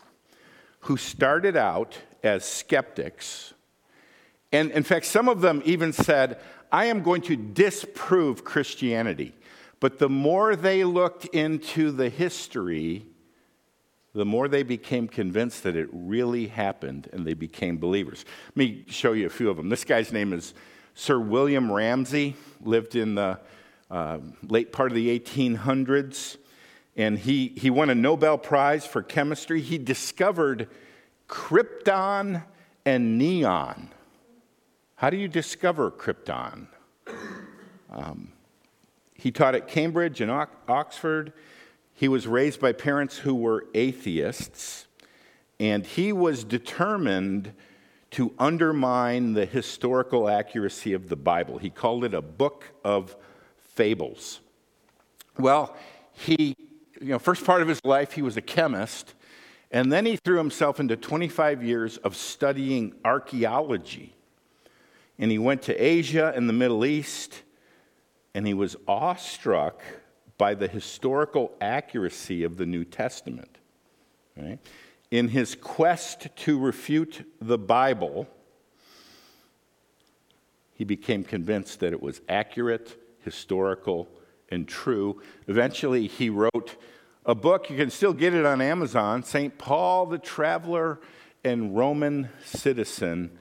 who 0.82 0.98
started 0.98 1.56
out 1.58 1.98
as 2.22 2.46
skeptics. 2.46 3.54
And 4.52 4.72
in 4.72 4.84
fact, 4.84 5.06
some 5.06 5.28
of 5.28 5.42
them 5.42 5.62
even 5.66 5.94
said, 5.94 6.40
I 6.72 6.86
am 6.86 7.02
going 7.02 7.22
to 7.24 7.36
disprove 7.36 8.44
Christianity. 8.44 9.34
But 9.80 10.00
the 10.00 10.10
more 10.10 10.56
they 10.56 10.84
looked 10.84 11.26
into 11.26 11.92
the 11.92 12.10
history, 12.10 13.06
the 14.14 14.26
more 14.26 14.48
they 14.48 14.64
became 14.64 15.08
convinced 15.08 15.64
that 15.64 15.76
it 15.76 15.90
really 15.92 16.48
happened 16.48 17.10
and 17.12 17.26
they 17.26 17.34
became 17.34 17.78
believers. 17.78 18.26
Let 18.50 18.58
me 18.58 18.86
show 18.88 19.14
you 19.14 19.26
a 19.26 19.30
few 19.30 19.50
of 19.50 19.58
them. 19.58 19.70
This 19.70 19.84
guy's 19.84 20.14
name 20.14 20.34
is 20.34 20.54
Sir 20.94 21.20
William 21.20 21.72
Ramsay, 21.72 22.36
lived 22.62 22.96
in 22.96 23.16
the 23.16 23.40
uh, 23.90 24.20
late 24.48 24.72
part 24.72 24.92
of 24.92 24.96
the 24.96 25.20
1800s, 25.20 26.38
and 26.96 27.18
he, 27.18 27.54
he 27.58 27.70
won 27.70 27.90
a 27.90 27.96
Nobel 27.96 28.38
Prize 28.38 28.86
for 28.86 29.02
chemistry. 29.02 29.62
He 29.62 29.78
discovered 29.78 30.70
krypton 31.28 32.44
and 32.86 33.18
neon. 33.18 33.90
How 34.96 35.10
do 35.10 35.18
you 35.18 35.28
discover 35.28 35.92
krypton? 35.92 36.68
Um, 37.90 38.32
he 39.16 39.32
taught 39.32 39.56
at 39.56 39.68
Cambridge 39.68 40.22
and 40.22 40.32
Oxford. 40.68 41.34
He 41.94 42.08
was 42.08 42.28
raised 42.28 42.60
by 42.60 42.74
parents 42.74 43.18
who 43.18 43.36
were 43.36 43.66
atheists, 43.74 44.88
and 45.60 45.86
he 45.86 46.12
was 46.12 46.44
determined 46.44 47.54
to 48.12 48.34
undermine 48.38 49.34
the 49.34 49.46
historical 49.46 50.30
accuracy 50.30 50.94
of 50.94 51.10
the 51.10 51.16
Bible. 51.16 51.58
He 51.58 51.70
called 51.70 52.04
it 52.04 52.14
a 52.14 52.22
book 52.22 52.66
of 52.84 53.16
fables. 53.58 54.40
Well, 55.38 55.76
he, 56.12 56.56
you 57.04 57.10
know, 57.10 57.20
first 57.20 57.46
part 57.46 57.62
of 57.62 57.68
his 57.68 57.84
life, 57.84 58.14
he 58.14 58.22
was 58.22 58.38
a 58.38 58.42
chemist, 58.42 59.14
and 59.72 59.92
then 59.92 60.06
he 60.06 60.16
threw 60.16 60.38
himself 60.38 60.80
into 60.80 60.96
25 60.96 61.64
years 61.64 61.98
of 61.98 62.16
studying 62.16 62.96
archaeology. 63.04 64.16
And 65.20 65.30
he 65.30 65.38
went 65.38 65.64
to 65.64 65.76
Asia 65.76 66.32
and 66.36 66.48
the 66.48 66.54
Middle 66.54 66.86
East 66.86 67.44
and 68.34 68.48
he 68.48 68.54
was 68.54 68.76
awestruck 68.88 69.82
by 70.38 70.56
the 70.56 70.68
historical 70.68 71.52
accuracy 71.62 72.44
of 72.44 72.58
the 72.58 72.66
New 72.66 72.84
Testament. 72.84 73.58
Right? 74.36 74.60
In 75.12 75.28
his 75.28 75.56
quest 75.56 76.28
to 76.38 76.60
refute 76.60 77.28
the 77.40 77.58
Bible, 77.58 78.28
he 80.74 80.84
became 80.84 81.24
convinced 81.24 81.80
that 81.82 81.94
it 81.94 82.02
was 82.02 82.22
accurate, 82.28 82.98
historical, 83.24 84.10
and 84.50 84.68
true. 84.68 85.22
Eventually, 85.48 86.08
he 86.08 86.30
wrote 86.30 86.76
a 87.26 87.36
book. 87.36 87.70
You 87.70 87.78
can 87.78 87.90
still 87.90 88.14
get 88.14 88.34
it 88.34 88.46
on 88.46 88.62
Amazon 88.62 89.24
St. 89.24 89.58
Paul 89.58 90.06
the 90.06 90.18
Traveler 90.18 91.00
and 91.44 91.76
Roman 91.76 92.30
Citizen. 92.46 93.38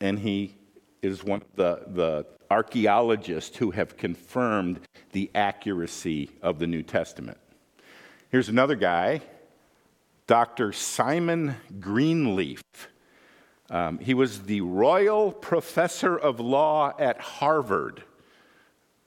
And 0.00 0.18
he 0.18 0.56
is 1.00 1.24
one 1.24 1.42
of 1.42 1.56
the, 1.56 1.82
the 1.88 2.26
archaeologists 2.50 3.56
who 3.56 3.70
have 3.70 3.96
confirmed 3.96 4.80
the 5.12 5.30
accuracy 5.34 6.30
of 6.42 6.58
the 6.58 6.66
New 6.66 6.82
Testament. 6.82 7.38
Here's 8.30 8.48
another 8.48 8.76
guy, 8.76 9.22
Dr. 10.26 10.72
Simon 10.72 11.56
Greenleaf. 11.80 12.62
Um, 13.70 13.98
he 13.98 14.14
was 14.14 14.42
the 14.42 14.60
royal 14.60 15.32
professor 15.32 16.16
of 16.16 16.40
law 16.40 16.92
at 16.98 17.20
Harvard 17.20 18.02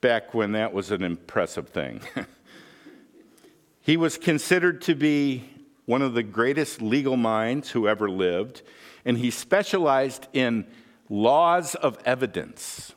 back 0.05 0.35
when 0.35 0.51
that 0.51 0.71
was 0.71 0.91
an 0.91 1.03
impressive 1.03 1.69
thing. 1.69 1.99
he 3.81 3.97
was 3.97 4.19
considered 4.19 4.79
to 4.79 4.93
be 4.93 5.49
one 5.85 6.03
of 6.03 6.13
the 6.13 6.21
greatest 6.21 6.79
legal 6.79 7.17
minds 7.17 7.71
who 7.71 7.87
ever 7.87 8.07
lived, 8.07 8.61
and 9.03 9.17
he 9.17 9.31
specialized 9.31 10.27
in 10.31 10.63
laws 11.09 11.73
of 11.73 11.97
evidence, 12.05 12.93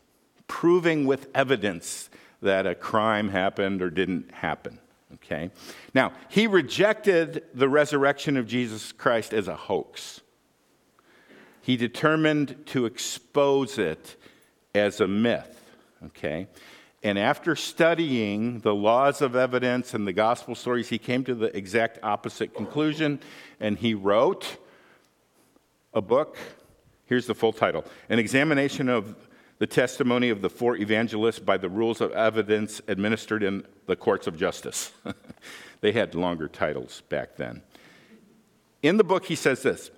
proving 0.48 1.06
with 1.06 1.28
evidence 1.34 2.10
that 2.42 2.66
a 2.66 2.74
crime 2.74 3.30
happened 3.30 3.80
or 3.80 3.88
didn't 3.88 4.30
happen. 4.30 4.78
Okay? 5.14 5.50
Now, 5.94 6.12
he 6.28 6.46
rejected 6.46 7.42
the 7.54 7.70
resurrection 7.70 8.36
of 8.36 8.46
Jesus 8.46 8.92
Christ 8.92 9.32
as 9.32 9.48
a 9.48 9.56
hoax. 9.56 10.20
He 11.62 11.78
determined 11.78 12.66
to 12.66 12.84
expose 12.84 13.78
it 13.78 14.16
as 14.74 15.00
a 15.00 15.08
myth. 15.08 15.54
Okay? 16.04 16.48
And 17.02 17.18
after 17.18 17.54
studying 17.54 18.60
the 18.60 18.74
laws 18.74 19.22
of 19.22 19.36
evidence 19.36 19.94
and 19.94 20.06
the 20.06 20.12
gospel 20.12 20.54
stories, 20.54 20.88
he 20.88 20.98
came 20.98 21.22
to 21.24 21.34
the 21.34 21.56
exact 21.56 21.98
opposite 22.02 22.54
conclusion 22.54 23.20
and 23.60 23.78
he 23.78 23.94
wrote 23.94 24.56
a 25.94 26.02
book. 26.02 26.36
Here's 27.06 27.26
the 27.26 27.34
full 27.34 27.52
title 27.52 27.84
An 28.08 28.18
Examination 28.18 28.88
of 28.88 29.28
the 29.58 29.66
Testimony 29.66 30.30
of 30.30 30.40
the 30.40 30.50
Four 30.50 30.76
Evangelists 30.76 31.38
by 31.38 31.56
the 31.56 31.68
Rules 31.68 32.00
of 32.00 32.12
Evidence 32.12 32.80
Administered 32.88 33.42
in 33.42 33.64
the 33.86 33.96
Courts 33.96 34.26
of 34.26 34.36
Justice. 34.36 34.92
they 35.80 35.92
had 35.92 36.14
longer 36.14 36.48
titles 36.48 37.02
back 37.08 37.36
then. 37.36 37.62
In 38.82 38.96
the 38.96 39.04
book, 39.04 39.24
he 39.26 39.34
says 39.34 39.62
this 39.62 39.90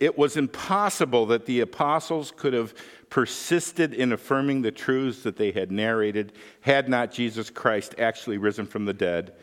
it, 0.00 0.18
was 0.18 0.36
impossible 0.36 1.26
that 1.26 1.46
the 1.46 1.60
apostles 1.60 2.32
could 2.36 2.52
have 2.52 2.74
persisted 3.10 3.94
in 3.94 4.12
affirming 4.12 4.62
the 4.62 4.70
truths 4.70 5.22
that 5.22 5.36
they 5.36 5.52
had 5.52 5.70
narrated 5.70 6.32
had 6.60 6.88
not 6.88 7.12
Jesus 7.12 7.50
Christ 7.50 7.94
actually 7.98 8.38
risen 8.38 8.66
from 8.66 8.84
the 8.84 8.94
dead. 8.94 9.34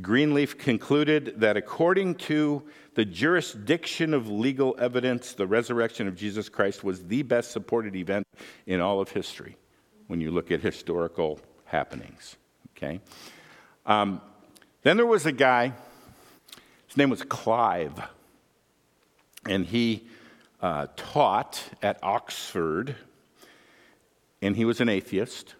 Greenleaf 0.00 0.56
concluded 0.56 1.34
that 1.40 1.56
according 1.56 2.14
to 2.14 2.62
the 2.94 3.04
jurisdiction 3.04 4.14
of 4.14 4.28
legal 4.28 4.76
evidence, 4.78 5.34
the 5.34 5.46
resurrection 5.46 6.06
of 6.06 6.14
Jesus 6.14 6.48
Christ 6.48 6.84
was 6.84 7.04
the 7.06 7.22
best 7.22 7.50
supported 7.50 7.96
event 7.96 8.26
in 8.66 8.80
all 8.80 9.00
of 9.00 9.10
history 9.10 9.56
when 10.06 10.20
you 10.20 10.30
look 10.30 10.50
at 10.50 10.60
historical 10.60 11.40
happenings. 11.64 12.36
Okay? 12.76 13.00
Um, 13.86 14.20
then 14.82 14.96
there 14.96 15.06
was 15.06 15.26
a 15.26 15.32
guy, 15.32 15.72
his 16.86 16.96
name 16.96 17.10
was 17.10 17.22
Clive, 17.22 18.00
and 19.46 19.66
he 19.66 20.06
uh, 20.60 20.86
taught 20.96 21.62
at 21.82 21.98
Oxford 22.02 22.96
and 24.40 24.56
he 24.56 24.64
was 24.64 24.80
an 24.80 24.88
atheist. 24.88 25.54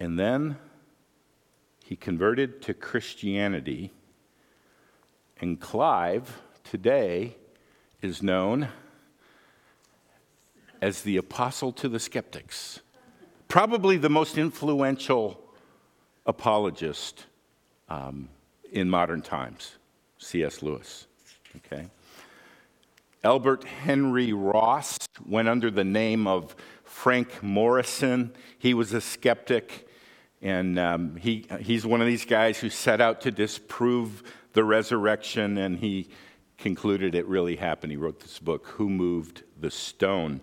And 0.00 0.18
then 0.18 0.56
he 1.84 1.96
converted 1.96 2.60
to 2.62 2.74
Christianity. 2.74 3.92
And 5.40 5.60
Clive 5.60 6.42
today 6.64 7.36
is 8.02 8.22
known 8.22 8.68
as 10.80 11.02
the 11.02 11.16
apostle 11.16 11.72
to 11.72 11.88
the 11.88 11.98
skeptics, 11.98 12.80
probably 13.48 13.96
the 13.96 14.08
most 14.08 14.38
influential 14.38 15.40
apologist 16.26 17.26
um, 17.88 18.28
in 18.70 18.88
modern 18.88 19.22
times, 19.22 19.76
C.S. 20.18 20.62
Lewis. 20.62 21.06
Okay? 21.56 21.86
Albert 23.24 23.64
Henry 23.64 24.32
Ross 24.32 24.96
went 25.26 25.48
under 25.48 25.70
the 25.70 25.84
name 25.84 26.26
of 26.26 26.54
Frank 26.84 27.42
Morison. 27.42 28.32
He 28.58 28.74
was 28.74 28.92
a 28.92 29.00
skeptic, 29.00 29.88
and 30.40 30.78
um, 30.78 31.16
he, 31.16 31.46
he's 31.60 31.84
one 31.84 32.00
of 32.00 32.06
these 32.06 32.24
guys 32.24 32.58
who 32.58 32.70
set 32.70 33.00
out 33.00 33.20
to 33.22 33.30
disprove 33.30 34.22
the 34.52 34.62
resurrection, 34.62 35.58
and 35.58 35.78
he 35.78 36.08
concluded 36.58 37.14
it 37.14 37.26
really 37.26 37.56
happened. 37.56 37.92
He 37.92 37.96
wrote 37.96 38.20
this 38.20 38.38
book, 38.38 38.66
Who 38.66 38.88
Moved 38.88 39.42
the 39.60 39.70
Stone? 39.70 40.40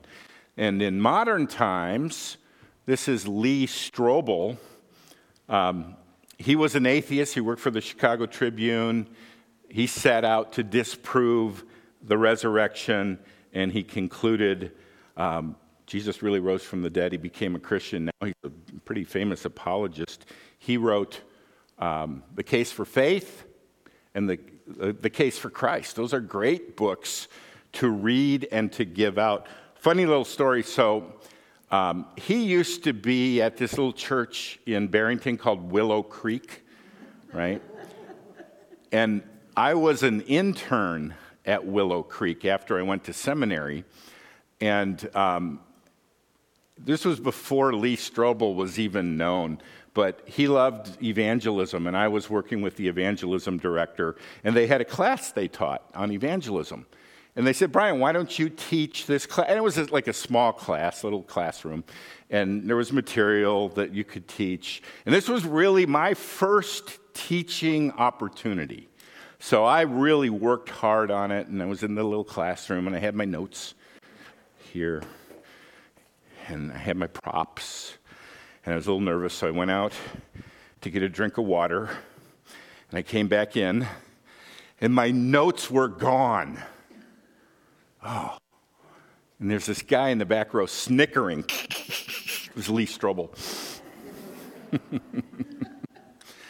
And 0.58 0.82
in 0.82 1.00
modern 1.00 1.48
times, 1.48 2.38
this 2.86 3.08
is 3.08 3.28
Lee 3.28 3.68
Strobel. 3.68 4.58
Um, 5.50 5.96
he 6.38 6.56
was 6.56 6.76
an 6.76 6.86
atheist, 6.86 7.34
he 7.34 7.42
worked 7.42 7.62
for 7.62 7.72
the 7.72 7.82
Chicago 7.82 8.26
Tribune. 8.26 9.08
He 9.76 9.88
set 9.88 10.24
out 10.24 10.54
to 10.54 10.64
disprove 10.64 11.66
the 12.02 12.18
resurrection, 12.18 13.20
and 13.52 13.74
he 13.74 13.84
concluded 13.84 14.72
um, 15.18 15.58
Jesus 15.86 16.24
really 16.24 16.40
rose 16.40 16.64
from 16.64 16.82
the 16.82 16.90
dead. 16.90 17.12
He 17.12 17.18
became 17.18 17.58
a 17.58 17.60
Christian. 17.60 18.06
Now 18.06 18.28
he's 18.28 18.34
a 18.46 18.52
pretty 18.86 19.04
famous 19.04 19.44
apologist. 19.44 20.28
He 20.60 20.78
wrote 20.78 21.20
um, 21.78 22.24
The 22.36 22.42
Case 22.42 22.72
for 22.72 22.86
Faith 22.86 23.44
and 24.14 24.30
the, 24.30 24.40
uh, 24.80 24.94
the 24.98 25.10
Case 25.10 25.38
for 25.38 25.50
Christ. 25.50 25.98
Those 25.98 26.14
are 26.14 26.22
great 26.22 26.78
books 26.78 27.28
to 27.74 27.90
read 27.90 28.48
and 28.54 28.72
to 28.72 28.86
give 28.86 29.18
out. 29.18 29.46
Funny 29.76 30.06
little 30.06 30.24
story. 30.24 30.64
So, 30.64 31.16
um, 31.70 32.06
he 32.16 32.46
used 32.46 32.86
to 32.86 32.94
be 32.94 33.42
at 33.42 33.58
this 33.58 33.74
little 33.74 33.92
church 33.92 34.58
in 34.66 34.88
Barrington 34.88 35.36
called 35.36 35.70
Willow 35.70 36.02
Creek, 36.02 36.64
right? 37.34 37.62
and 38.94 39.22
I 39.58 39.74
was 39.76 40.04
an 40.04 40.20
intern 40.22 41.14
at 41.46 41.66
Willow 41.66 42.04
Creek 42.04 42.44
after 42.44 42.78
I 42.78 42.82
went 42.82 43.06
to 43.06 43.14
seminary. 43.14 43.86
And 44.60 45.10
um, 45.16 45.62
this 46.78 47.06
was 47.06 47.22
before 47.22 47.74
Lee 47.74 47.96
Strobel 47.96 48.56
was 48.56 48.78
even 48.80 49.16
known, 49.16 49.60
but 49.94 50.22
he 50.26 50.50
loved 50.50 51.02
evangelism, 51.02 51.88
and 51.88 51.96
I 51.96 52.10
was 52.10 52.30
working 52.30 52.62
with 52.62 52.76
the 52.76 52.90
evangelism 52.90 53.58
director, 53.58 54.18
and 54.44 54.54
they 54.54 54.68
had 54.68 54.82
a 54.82 54.86
class 54.86 55.32
they 55.32 55.48
taught 55.48 55.90
on 55.94 56.12
evangelism. 56.12 56.86
And 57.38 57.48
they 57.48 57.54
said, 57.54 57.72
Brian, 57.72 58.00
why 58.00 58.12
don't 58.12 58.38
you 58.38 58.50
teach 58.50 59.06
this 59.08 59.26
class? 59.26 59.48
And 59.50 59.58
it 59.58 59.64
was 59.64 59.92
like 59.92 60.08
a 60.08 60.14
small 60.14 60.52
class, 60.52 61.04
little 61.04 61.24
classroom, 61.24 61.86
and 62.30 62.70
there 62.70 62.78
was 62.78 62.92
material 62.92 63.70
that 63.70 63.94
you 63.94 64.04
could 64.04 64.28
teach. 64.28 64.82
And 65.06 65.16
this 65.16 65.30
was 65.30 65.46
really 65.46 65.86
my 65.86 66.14
first 66.14 66.98
teaching 67.14 67.92
opportunity. 67.92 68.90
So 69.46 69.64
I 69.64 69.82
really 69.82 70.32
worked 70.32 70.72
hard 70.72 71.12
on 71.12 71.30
it, 71.30 71.46
and 71.46 71.62
I 71.62 71.68
was 71.68 71.84
in 71.84 71.94
the 71.94 72.04
little 72.04 72.24
classroom, 72.24 72.88
and 72.88 72.96
I 72.96 73.00
had 73.00 73.14
my 73.14 73.26
notes 73.26 73.76
here 74.74 75.04
and 76.48 76.72
I 76.72 76.78
had 76.78 76.98
my 76.98 77.06
props. 77.06 77.94
And 78.66 78.74
I 78.74 78.76
was 78.76 78.88
a 78.88 78.90
little 78.90 79.06
nervous, 79.06 79.36
so 79.36 79.48
I 79.48 79.52
went 79.52 79.70
out 79.70 79.94
to 80.82 80.90
get 80.90 81.04
a 81.04 81.10
drink 81.10 81.38
of 81.38 81.46
water. 81.46 81.92
And 82.90 82.98
I 82.98 83.04
came 83.04 83.28
back 83.28 83.56
in, 83.56 83.86
and 84.82 84.92
my 84.92 85.12
notes 85.12 85.70
were 85.70 85.90
gone. 85.90 86.58
Oh. 88.04 88.40
And 89.40 89.52
there's 89.52 89.68
this 89.68 89.84
guy 89.84 90.10
in 90.10 90.18
the 90.18 90.26
back 90.26 90.56
row 90.56 90.66
snickering. 90.66 91.46
it 91.70 92.56
was 92.56 92.68
Lee 92.68 92.88
Strobel. 92.88 93.30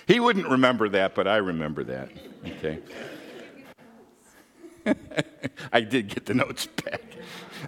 he 0.07 0.21
wouldn't 0.21 0.47
remember 0.47 0.87
that, 0.87 1.13
but 1.13 1.27
I 1.27 1.35
remember 1.35 1.83
that. 1.83 2.09
Okay. 2.47 2.79
I 5.73 5.81
did 5.81 6.07
get 6.09 6.25
the 6.25 6.33
notes 6.33 6.67
back. 6.67 7.01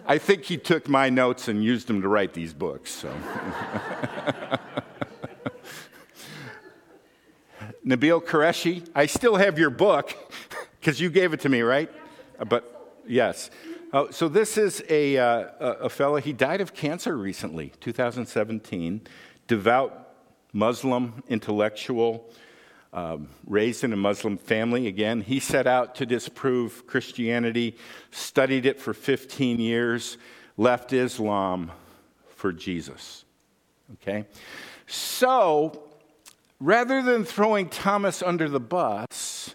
I 0.05 0.17
think 0.17 0.43
he 0.43 0.57
took 0.57 0.87
my 0.87 1.09
notes 1.09 1.47
and 1.47 1.63
used 1.63 1.87
them 1.87 2.01
to 2.01 2.07
write 2.07 2.33
these 2.33 2.53
books. 2.53 2.91
So. 2.91 3.09
Nabeel 7.85 8.21
Qureshi, 8.23 8.87
I 8.93 9.05
still 9.05 9.37
have 9.37 9.57
your 9.57 9.69
book 9.69 10.13
because 10.79 10.99
you 10.99 11.09
gave 11.09 11.33
it 11.33 11.39
to 11.41 11.49
me, 11.49 11.61
right? 11.61 11.89
But 12.47 13.01
yes. 13.07 13.49
Oh, 13.93 14.11
so 14.11 14.27
this 14.27 14.57
is 14.57 14.83
a, 14.89 15.17
uh, 15.17 15.45
a 15.59 15.89
fellow, 15.89 16.17
he 16.17 16.33
died 16.33 16.59
of 16.59 16.73
cancer 16.73 17.15
recently, 17.17 17.71
2017. 17.79 19.07
Devout 19.47 20.09
Muslim 20.51 21.23
intellectual, 21.29 22.29
um, 22.97 23.27
raised 23.45 23.83
in 23.83 23.93
a 23.93 23.95
Muslim 23.95 24.39
family. 24.39 24.87
Again, 24.87 25.21
he 25.21 25.39
set 25.39 25.67
out 25.67 25.93
to 25.95 26.05
disprove 26.05 26.87
Christianity, 26.87 27.77
studied 28.09 28.65
it 28.65 28.81
for 28.81 28.91
15 28.91 29.59
years, 29.59 30.17
left 30.57 30.91
Islam 30.93 31.71
for 32.35 32.51
Jesus. 32.51 33.23
Okay? 33.93 34.25
So, 34.87 35.83
rather 36.59 37.03
than 37.03 37.23
throwing 37.23 37.69
Thomas 37.69 38.23
under 38.23 38.49
the 38.49 38.59
bus, 38.59 39.53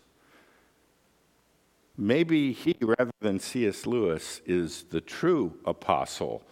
maybe 1.97 2.53
he, 2.53 2.77
rather 2.81 3.11
than 3.21 3.41
C.S. 3.41 3.87
Lewis, 3.87 4.41
is 4.47 4.85
the 4.85 5.01
true 5.01 5.59
apostle 5.65 6.45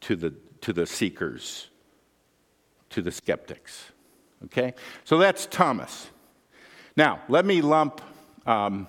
to 0.00 0.16
the, 0.16 0.34
to 0.60 0.72
the 0.72 0.86
seekers, 0.86 1.68
to 2.90 3.00
the 3.00 3.12
skeptics. 3.12 3.92
Okay? 4.44 4.74
So 5.04 5.18
that's 5.18 5.46
Thomas. 5.46 6.08
Now, 6.96 7.22
let 7.28 7.44
me 7.44 7.60
lump 7.60 8.00
um, 8.46 8.86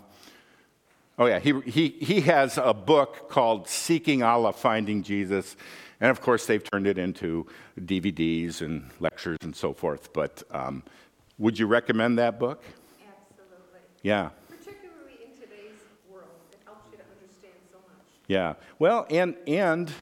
Oh, 1.17 1.27
yeah. 1.27 1.39
He, 1.39 1.53
he, 1.61 1.89
he 2.01 2.21
has 2.21 2.57
a 2.57 2.73
book 2.73 3.29
called 3.29 3.69
Seeking 3.69 4.21
Allah 4.21 4.51
Finding 4.51 5.01
Jesus. 5.01 5.55
And 6.01 6.11
of 6.11 6.19
course, 6.19 6.45
they've 6.45 6.63
turned 6.63 6.87
it 6.87 6.97
into 6.97 7.47
DVDs 7.79 8.61
and 8.61 8.89
lectures 8.99 9.37
and 9.41 9.55
so 9.55 9.71
forth. 9.73 10.11
But 10.11 10.43
um, 10.51 10.83
would 11.37 11.57
you 11.57 11.67
recommend 11.67 12.19
that 12.19 12.37
book? 12.37 12.63
Absolutely. 12.99 13.79
Yeah. 14.01 14.29
Particularly 14.49 15.19
in 15.23 15.41
today's 15.41 15.79
world, 16.11 16.27
it 16.51 16.59
helps 16.65 16.91
you 16.91 16.97
to 16.97 17.03
understand 17.03 17.53
so 17.71 17.77
much. 17.77 18.05
Yeah. 18.27 18.55
Well, 18.77 19.07
and, 19.09 19.35
and 19.47 19.93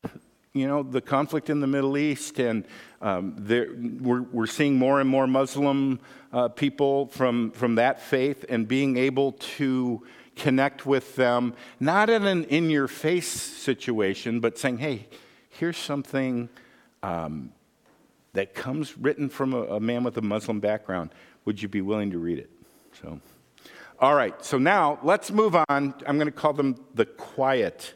you 0.53 0.67
know, 0.67 0.83
the 0.83 1.01
conflict 1.01 1.49
in 1.49 1.61
the 1.61 1.67
Middle 1.67 1.97
East, 1.97 2.39
and 2.39 2.63
um, 3.01 3.33
there, 3.39 3.69
we're, 3.99 4.21
we're 4.21 4.45
seeing 4.45 4.77
more 4.77 5.01
and 5.01 5.09
more 5.09 5.25
Muslim 5.25 5.99
uh, 6.31 6.47
people 6.47 7.07
from, 7.07 7.49
from 7.51 7.75
that 7.75 7.99
faith 7.99 8.45
and 8.49 8.67
being 8.67 8.97
able 8.97 9.31
to 9.31 10.05
connect 10.35 10.85
with 10.85 11.15
them, 11.15 11.55
not 11.79 12.09
in 12.09 12.25
an 12.25 12.43
in 12.45 12.69
your 12.69 12.87
face 12.87 13.27
situation, 13.27 14.39
but 14.39 14.57
saying, 14.59 14.77
hey, 14.77 15.07
here's 15.49 15.77
something 15.77 16.49
um, 17.01 17.51
that 18.33 18.53
comes 18.53 18.95
written 18.97 19.29
from 19.29 19.53
a, 19.53 19.63
a 19.63 19.79
man 19.79 20.03
with 20.03 20.17
a 20.17 20.21
Muslim 20.21 20.59
background. 20.59 21.09
Would 21.45 21.61
you 21.61 21.67
be 21.67 21.81
willing 21.81 22.11
to 22.11 22.19
read 22.19 22.37
it? 22.37 22.49
So, 23.01 23.19
all 23.99 24.13
right, 24.13 24.43
so 24.45 24.59
now 24.59 24.99
let's 25.01 25.31
move 25.31 25.55
on. 25.55 25.65
I'm 25.67 26.17
going 26.17 26.25
to 26.25 26.31
call 26.31 26.53
them 26.53 26.75
the 26.93 27.05
quiet 27.05 27.95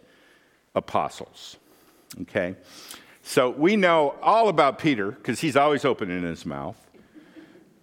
apostles. 0.73 1.57
Okay? 2.21 2.55
So 3.21 3.49
we 3.49 3.75
know 3.75 4.15
all 4.21 4.47
about 4.47 4.79
Peter 4.79 5.11
because 5.11 5.41
he's 5.41 5.55
always 5.55 5.83
opening 5.83 6.23
his 6.23 6.45
mouth. 6.45 6.77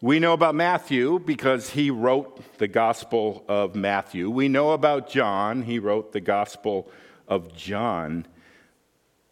We 0.01 0.19
know 0.19 0.33
about 0.33 0.55
Matthew 0.55 1.19
because 1.19 1.71
he 1.71 1.91
wrote 1.91 2.59
the 2.59 2.69
Gospel 2.69 3.45
of 3.49 3.75
Matthew. 3.75 4.29
We 4.31 4.49
know 4.49 4.73
about 4.73 5.09
John, 5.09 5.63
he 5.63 5.79
wrote 5.79 6.13
the 6.13 6.21
Gospel 6.21 6.91
of 7.29 7.55
John. 7.55 8.27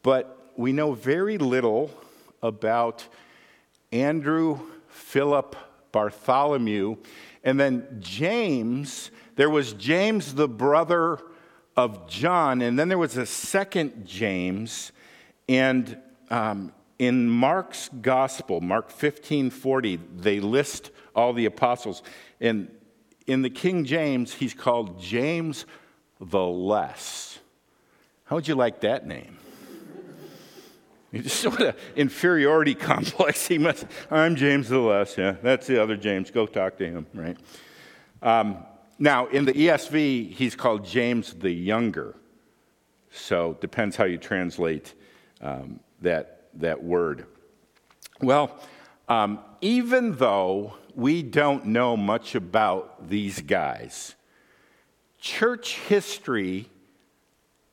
But 0.03 0.53
we 0.57 0.73
know 0.73 0.93
very 0.93 1.39
little 1.39 1.91
about 2.43 3.07
Andrew, 3.93 4.61
Philip, 4.89 5.57
Bartholomew, 5.93 6.97
and 7.45 7.61
then 7.61 7.99
James. 8.01 9.11
There 9.37 9.51
was 9.51 9.75
James, 9.75 10.35
the 10.35 10.49
brother 10.49 11.19
of 11.77 12.09
John, 12.09 12.63
and 12.63 12.79
then 12.79 12.89
there 12.89 12.99
was 12.99 13.17
a 13.17 13.27
second 13.27 14.07
James. 14.07 14.93
And 15.49 15.99
um, 16.31 16.73
in 16.99 17.29
Mark's 17.29 17.89
gospel, 18.01 18.61
Mark 18.61 18.91
15 18.91 19.51
40, 19.51 20.01
they 20.17 20.41
list 20.41 20.91
all 21.15 21.33
the 21.33 21.47
apostles. 21.47 22.03
And 22.41 22.71
in 23.27 23.43
the 23.43 23.51
King 23.51 23.85
James, 23.85 24.35
he's 24.35 24.55
called 24.55 25.01
James 25.01 25.67
the 26.21 26.45
Less. 26.45 27.39
How 28.25 28.37
would 28.37 28.49
you 28.49 28.55
like 28.55 28.81
that 28.81 29.07
name? 29.07 29.39
Sort 31.27 31.61
of 31.61 31.77
inferiority 31.97 32.75
complex. 32.77 33.47
He 33.47 33.59
must. 33.59 33.87
I'm 34.11 34.37
James 34.37 34.69
the 34.69 34.79
Less. 34.79 35.19
Yeah, 35.19 35.37
that's 35.43 35.67
the 35.67 35.83
other 35.83 35.97
James. 35.97 36.31
Go 36.31 36.47
talk 36.47 36.79
to 36.79 36.87
him. 36.87 37.07
Right. 37.13 37.37
Um, 38.23 38.65
now, 38.99 39.27
in 39.27 39.45
the 39.45 39.53
ESV, 39.53 40.33
he's 40.33 40.55
called 40.55 40.85
James 40.85 41.35
the 41.35 41.51
Younger. 41.51 42.15
So, 43.11 43.57
depends 43.61 43.97
how 43.97 44.05
you 44.05 44.19
translate 44.19 44.95
um, 45.41 45.81
that, 46.01 46.45
that 46.55 46.83
word. 46.83 47.27
Well, 48.21 48.59
um, 49.09 49.41
even 49.61 50.17
though 50.17 50.75
we 50.95 51.23
don't 51.23 51.67
know 51.67 51.97
much 51.97 52.35
about 52.35 53.09
these 53.09 53.41
guys, 53.41 54.15
church 55.19 55.79
history, 55.79 56.69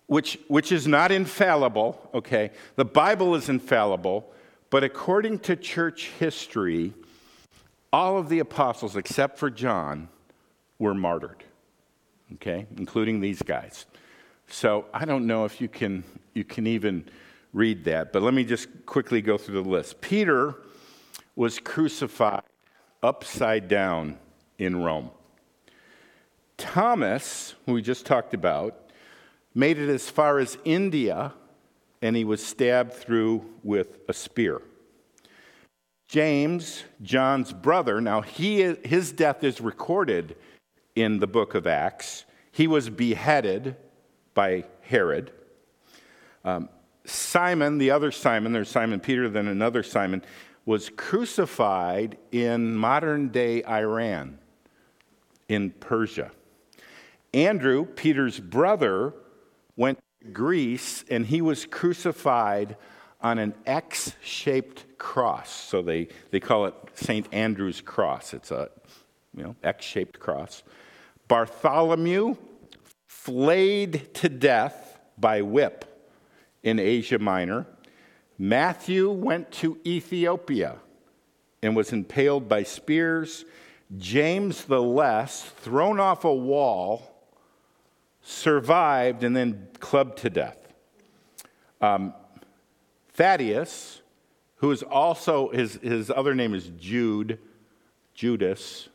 which, 0.07 0.39
which 0.47 0.71
is 0.71 0.87
not 0.87 1.11
infallible, 1.11 2.09
okay, 2.13 2.51
the 2.75 2.85
Bible 2.85 3.35
is 3.35 3.49
infallible, 3.49 4.31
but 4.69 4.83
according 4.83 5.39
to 5.39 5.55
church 5.55 6.09
history, 6.19 6.93
all 7.91 8.17
of 8.17 8.29
the 8.29 8.39
apostles, 8.39 8.95
except 8.95 9.37
for 9.37 9.49
John, 9.49 10.09
were 10.79 10.93
martyred, 10.93 11.43
okay, 12.35 12.65
including 12.77 13.19
these 13.19 13.41
guys. 13.41 13.85
So 14.47 14.85
I 14.93 15.05
don't 15.05 15.27
know 15.27 15.45
if 15.45 15.61
you 15.61 15.67
can, 15.67 16.03
you 16.33 16.43
can 16.43 16.65
even 16.65 17.07
read 17.53 17.83
that, 17.83 18.11
but 18.11 18.23
let 18.23 18.33
me 18.33 18.43
just 18.43 18.67
quickly 18.85 19.21
go 19.21 19.37
through 19.37 19.61
the 19.61 19.69
list. 19.69 20.01
Peter 20.01 20.55
was 21.35 21.59
crucified 21.59 22.43
upside 23.03 23.67
down 23.67 24.17
in 24.57 24.83
Rome. 24.83 25.11
Thomas, 26.57 27.55
who 27.65 27.73
we 27.73 27.81
just 27.81 28.05
talked 28.05 28.33
about, 28.33 28.91
made 29.55 29.77
it 29.77 29.89
as 29.89 30.09
far 30.09 30.39
as 30.39 30.57
India 30.65 31.33
and 32.01 32.15
he 32.15 32.23
was 32.23 32.45
stabbed 32.45 32.93
through 32.93 33.45
with 33.63 33.99
a 34.07 34.13
spear. 34.13 34.61
James, 36.07 36.83
John's 37.01 37.53
brother, 37.53 38.01
now 38.01 38.21
he, 38.21 38.61
his 38.83 39.11
death 39.11 39.43
is 39.43 39.61
recorded 39.61 40.35
in 40.99 41.19
the 41.19 41.27
book 41.27 41.55
of 41.55 41.65
Acts. 41.65 42.25
He 42.51 42.67
was 42.67 42.89
beheaded 42.89 43.77
by 44.33 44.65
Herod. 44.81 45.31
Um, 46.43 46.67
Simon, 47.05 47.77
the 47.77 47.91
other 47.91 48.11
Simon, 48.11 48.51
there's 48.51 48.69
Simon 48.69 48.99
Peter, 48.99 49.29
then 49.29 49.47
another 49.47 49.81
Simon, 49.81 50.21
was 50.65 50.89
crucified 50.89 52.17
in 52.31 52.75
modern 52.75 53.29
day 53.29 53.63
Iran, 53.63 54.37
in 55.47 55.71
Persia. 55.71 56.31
Andrew, 57.33 57.85
Peter's 57.85 58.39
brother, 58.39 59.13
went 59.77 59.99
to 60.21 60.27
Greece 60.31 61.05
and 61.09 61.25
he 61.25 61.41
was 61.41 61.65
crucified 61.65 62.75
on 63.21 63.39
an 63.39 63.53
X 63.65 64.13
shaped 64.21 64.97
cross. 64.97 65.49
So 65.49 65.81
they, 65.81 66.09
they 66.31 66.39
call 66.39 66.65
it 66.65 66.75
St. 66.93 67.25
Andrew's 67.33 67.79
cross. 67.81 68.33
It's 68.33 68.51
a 68.51 68.69
you 69.35 69.43
know, 69.43 69.55
X 69.63 69.85
shaped 69.85 70.19
cross. 70.19 70.63
Bartholomew, 71.29 72.35
flayed 73.07 74.13
to 74.15 74.27
death 74.27 74.99
by 75.17 75.41
whip 75.41 75.85
in 76.63 76.79
Asia 76.79 77.19
Minor. 77.19 77.65
Matthew 78.37 79.09
went 79.09 79.51
to 79.51 79.79
Ethiopia 79.85 80.77
and 81.61 81.75
was 81.75 81.93
impaled 81.93 82.49
by 82.49 82.63
spears. 82.63 83.45
James 83.97 84.65
the 84.65 84.81
Less, 84.81 85.43
thrown 85.43 85.99
off 85.99 86.25
a 86.25 86.33
wall, 86.33 87.15
survived 88.21 89.23
and 89.23 89.35
then 89.35 89.67
clubbed 89.79 90.17
to 90.19 90.29
death. 90.29 90.57
Um, 91.81 92.13
Thaddeus, 93.13 94.01
who 94.57 94.71
is 94.71 94.83
also, 94.83 95.49
his, 95.49 95.75
his 95.75 96.09
other 96.09 96.35
name 96.35 96.53
is 96.53 96.71
Jude, 96.79 97.39
Judas. 98.13 98.89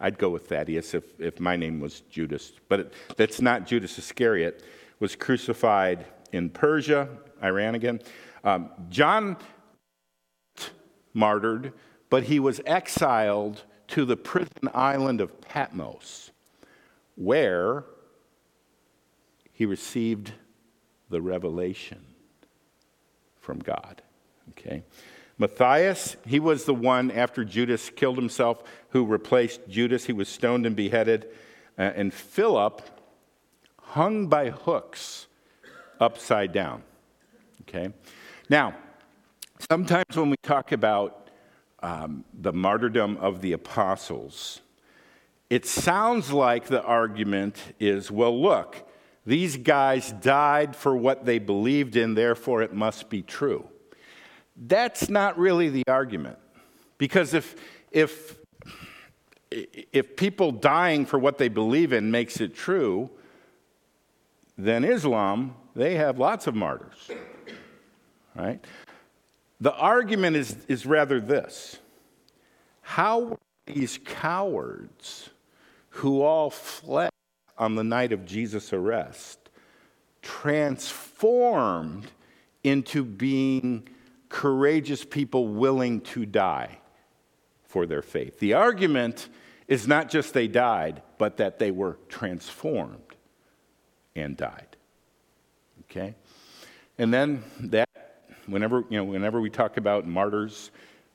I'd 0.00 0.18
go 0.18 0.30
with 0.30 0.48
Thaddeus 0.48 0.94
if, 0.94 1.20
if 1.20 1.40
my 1.40 1.56
name 1.56 1.80
was 1.80 2.00
Judas, 2.10 2.52
but 2.68 2.80
it, 2.80 2.92
that's 3.16 3.40
not 3.40 3.66
Judas 3.66 3.98
Iscariot, 3.98 4.62
was 5.00 5.16
crucified 5.16 6.06
in 6.32 6.50
Persia, 6.50 7.08
Iran 7.42 7.74
again. 7.74 8.00
Um, 8.44 8.70
John 8.88 9.36
martyred, 11.12 11.72
but 12.10 12.24
he 12.24 12.38
was 12.38 12.60
exiled 12.66 13.62
to 13.88 14.04
the 14.04 14.16
prison 14.16 14.68
island 14.74 15.20
of 15.20 15.40
Patmos, 15.40 16.30
where 17.14 17.84
he 19.52 19.64
received 19.64 20.32
the 21.08 21.20
revelation 21.20 22.04
from 23.40 23.58
God. 23.58 24.02
Okay? 24.50 24.82
Matthias, 25.38 26.16
he 26.26 26.40
was 26.40 26.64
the 26.64 26.74
one 26.74 27.10
after 27.10 27.44
Judas 27.44 27.90
killed 27.90 28.16
himself 28.16 28.62
who 28.90 29.04
replaced 29.04 29.68
Judas. 29.68 30.06
He 30.06 30.12
was 30.12 30.28
stoned 30.28 30.64
and 30.64 30.74
beheaded. 30.74 31.26
Uh, 31.78 31.82
and 31.94 32.12
Philip 32.12 32.82
hung 33.78 34.28
by 34.28 34.50
hooks 34.50 35.26
upside 36.00 36.52
down. 36.52 36.82
Okay? 37.62 37.92
Now, 38.48 38.74
sometimes 39.70 40.16
when 40.16 40.30
we 40.30 40.36
talk 40.42 40.72
about 40.72 41.30
um, 41.82 42.24
the 42.32 42.52
martyrdom 42.52 43.18
of 43.18 43.42
the 43.42 43.52
apostles, 43.52 44.60
it 45.50 45.66
sounds 45.66 46.32
like 46.32 46.66
the 46.66 46.82
argument 46.82 47.74
is 47.78 48.10
well, 48.10 48.40
look, 48.40 48.88
these 49.26 49.56
guys 49.56 50.12
died 50.12 50.74
for 50.74 50.96
what 50.96 51.24
they 51.24 51.38
believed 51.38 51.96
in, 51.96 52.14
therefore 52.14 52.62
it 52.62 52.72
must 52.72 53.10
be 53.10 53.22
true. 53.22 53.68
That's 54.56 55.08
not 55.08 55.38
really 55.38 55.68
the 55.68 55.84
argument. 55.88 56.38
Because 56.98 57.34
if, 57.34 57.56
if, 57.90 58.38
if 59.50 60.16
people 60.16 60.52
dying 60.52 61.04
for 61.04 61.18
what 61.18 61.38
they 61.38 61.48
believe 61.48 61.92
in 61.92 62.10
makes 62.10 62.40
it 62.40 62.54
true, 62.54 63.10
then 64.56 64.84
Islam 64.84 65.54
they 65.74 65.96
have 65.96 66.18
lots 66.18 66.46
of 66.46 66.54
martyrs. 66.54 67.10
Right? 68.34 68.64
The 69.60 69.74
argument 69.74 70.36
is, 70.36 70.56
is 70.68 70.86
rather 70.86 71.20
this 71.20 71.78
How 72.80 73.20
were 73.20 73.38
these 73.66 73.98
cowards 74.04 75.30
who 75.90 76.22
all 76.22 76.50
fled 76.50 77.10
on 77.58 77.74
the 77.74 77.84
night 77.84 78.12
of 78.12 78.24
Jesus' 78.24 78.72
arrest 78.72 79.38
transformed 80.22 82.10
into 82.64 83.04
being 83.04 83.88
courageous 84.28 85.04
people 85.04 85.48
willing 85.48 86.00
to 86.00 86.26
die 86.26 86.78
for 87.64 87.86
their 87.86 88.02
faith. 88.02 88.38
The 88.38 88.54
argument 88.54 89.28
is 89.68 89.86
not 89.86 90.08
just 90.08 90.34
they 90.34 90.48
died, 90.48 91.02
but 91.18 91.38
that 91.38 91.58
they 91.58 91.70
were 91.70 91.98
transformed 92.08 93.16
and 94.14 94.36
died. 94.36 94.76
Okay? 95.82 96.14
And 96.98 97.12
then 97.12 97.42
that, 97.60 97.88
whenever, 98.46 98.84
you 98.88 98.98
know, 98.98 99.04
whenever 99.04 99.40
we 99.40 99.50
talk 99.50 99.76
about 99.76 100.06
martyrs, 100.06 100.70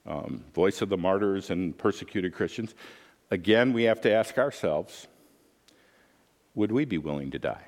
um, 0.06 0.44
voice 0.54 0.82
of 0.82 0.88
the 0.88 0.96
martyrs 0.96 1.50
and 1.50 1.76
persecuted 1.76 2.34
Christians, 2.34 2.74
again, 3.30 3.72
we 3.72 3.84
have 3.84 4.00
to 4.02 4.12
ask 4.12 4.38
ourselves 4.38 5.06
would 6.54 6.70
we 6.70 6.84
be 6.84 6.98
willing 6.98 7.30
to 7.30 7.38
die? 7.38 7.66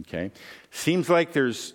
Okay? 0.00 0.30
Seems 0.70 1.08
like 1.08 1.32
there's 1.32 1.72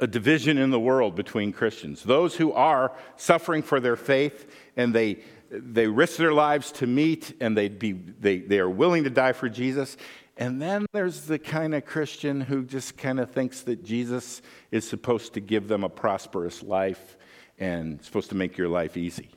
a 0.00 0.06
division 0.06 0.58
in 0.58 0.70
the 0.70 0.80
world 0.80 1.14
between 1.14 1.52
Christians. 1.52 2.02
Those 2.02 2.34
who 2.34 2.52
are 2.52 2.92
suffering 3.16 3.62
for 3.62 3.78
their 3.78 3.96
faith 3.96 4.50
and 4.76 4.94
they, 4.94 5.20
they 5.50 5.86
risk 5.86 6.16
their 6.16 6.32
lives 6.32 6.72
to 6.72 6.86
meet 6.86 7.36
and 7.40 7.56
they'd 7.56 7.78
be, 7.78 7.92
they, 7.92 8.38
they 8.38 8.58
are 8.58 8.70
willing 8.70 9.04
to 9.04 9.10
die 9.10 9.32
for 9.32 9.48
Jesus. 9.48 9.96
And 10.38 10.60
then 10.60 10.86
there's 10.92 11.26
the 11.26 11.38
kind 11.38 11.74
of 11.74 11.84
Christian 11.84 12.40
who 12.40 12.64
just 12.64 12.96
kind 12.96 13.20
of 13.20 13.30
thinks 13.30 13.60
that 13.62 13.84
Jesus 13.84 14.40
is 14.70 14.88
supposed 14.88 15.34
to 15.34 15.40
give 15.40 15.68
them 15.68 15.84
a 15.84 15.90
prosperous 15.90 16.62
life 16.62 17.18
and 17.58 18.02
supposed 18.02 18.30
to 18.30 18.34
make 18.34 18.56
your 18.56 18.68
life 18.68 18.96
easy. 18.96 19.28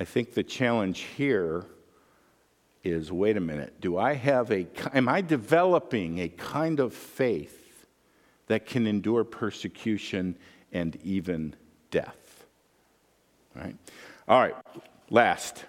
I 0.00 0.04
think 0.04 0.34
the 0.34 0.42
challenge 0.42 1.00
here 1.16 1.64
is 2.82 3.12
wait 3.12 3.36
a 3.36 3.40
minute, 3.40 3.80
do 3.80 3.98
I 3.98 4.14
have 4.14 4.50
a, 4.50 4.66
am 4.92 5.08
I 5.08 5.20
developing 5.20 6.18
a 6.18 6.28
kind 6.28 6.80
of 6.80 6.92
faith 6.92 7.57
that 8.48 8.66
can 8.66 8.86
endure 8.86 9.24
persecution 9.24 10.36
and 10.72 10.96
even 11.02 11.54
death? 11.90 12.46
All 13.56 13.62
right. 13.62 13.76
All 14.28 14.40
right, 14.40 14.54
last, 15.08 15.64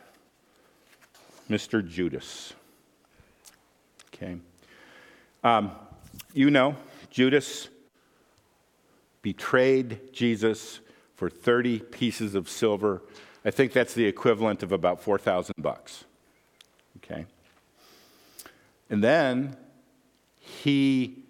Mr. 1.50 1.88
Judas. 1.88 2.54
Okay. 4.14 4.36
Um, 5.46 5.72
you 6.34 6.52
know, 6.52 6.76
Judas 7.10 7.70
betrayed 9.22 10.14
Jesus 10.14 10.82
for 11.16 11.30
30 11.30 11.80
pieces 11.80 12.36
of 12.36 12.50
silver. 12.50 13.02
I 13.46 13.52
think 13.52 13.72
that's 13.72 13.94
the 13.94 14.06
equivalent 14.06 14.62
of 14.62 14.74
about 14.74 15.02
4,000 15.02 15.56
bucks. 15.58 16.04
Okay? 16.98 17.26
And 18.90 19.02
then 19.02 19.56
he 20.40 21.24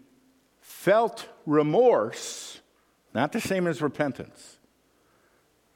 felt 0.79 1.27
remorse, 1.45 2.61
not 3.13 3.33
the 3.33 3.41
same 3.41 3.67
as 3.67 3.81
repentance. 3.81 4.59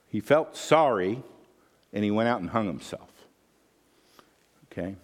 He 0.08 0.22
felt 0.22 0.56
sorry 0.56 1.22
and 1.92 2.06
he 2.06 2.10
went 2.10 2.30
out 2.30 2.39
and 2.39 2.50
hung 2.50 2.68
himself. 2.68 3.10
Okay? 4.72 4.96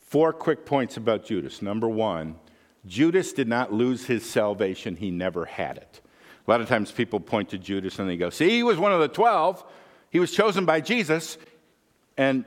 Four 0.00 0.32
quick 0.32 0.64
points 0.64 0.96
about 0.96 1.26
Judas. 1.26 1.60
Number 1.60 1.86
one, 1.86 2.36
Judas 2.86 3.34
did 3.34 3.46
not 3.46 3.74
lose 3.74 4.06
his 4.06 4.24
salvation, 4.24 4.96
he 4.96 5.10
never 5.10 5.44
had 5.44 5.76
it. 5.76 6.00
A 6.46 6.50
lot 6.50 6.62
of 6.62 6.66
times 6.66 6.90
people 6.90 7.20
point 7.20 7.50
to 7.50 7.58
Judas 7.58 7.98
and 7.98 8.08
they 8.08 8.16
go, 8.16 8.30
See, 8.30 8.48
he 8.48 8.62
was 8.62 8.78
one 8.78 8.90
of 8.90 9.00
the 9.00 9.08
12. 9.08 9.62
He 10.08 10.18
was 10.18 10.32
chosen 10.32 10.64
by 10.64 10.80
Jesus, 10.80 11.36
and 12.16 12.46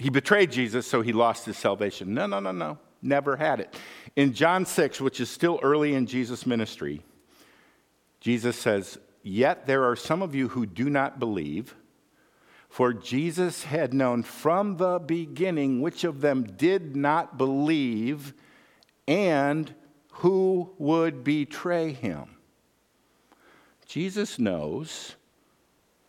he 0.00 0.10
betrayed 0.10 0.50
Jesus, 0.50 0.84
so 0.84 1.00
he 1.00 1.12
lost 1.12 1.46
his 1.46 1.56
salvation. 1.56 2.12
No, 2.12 2.26
no, 2.26 2.40
no, 2.40 2.50
no. 2.50 2.78
Never 3.00 3.36
had 3.36 3.60
it. 3.60 3.74
In 4.16 4.32
John 4.32 4.66
6, 4.66 5.00
which 5.00 5.20
is 5.20 5.30
still 5.30 5.60
early 5.62 5.94
in 5.94 6.06
Jesus' 6.06 6.46
ministry, 6.46 7.02
Jesus 8.20 8.56
says, 8.56 8.98
Yet 9.22 9.66
there 9.66 9.84
are 9.84 9.96
some 9.96 10.22
of 10.22 10.34
you 10.34 10.48
who 10.48 10.66
do 10.66 10.90
not 10.90 11.18
believe. 11.18 11.74
For 12.68 12.92
Jesus 12.92 13.64
had 13.64 13.94
known 13.94 14.22
from 14.22 14.76
the 14.76 14.98
beginning 14.98 15.80
which 15.80 16.04
of 16.04 16.20
them 16.20 16.44
did 16.44 16.96
not 16.96 17.38
believe 17.38 18.34
and 19.06 19.74
who 20.12 20.70
would 20.78 21.24
betray 21.24 21.92
him. 21.92 22.36
Jesus 23.86 24.38
knows 24.38 25.14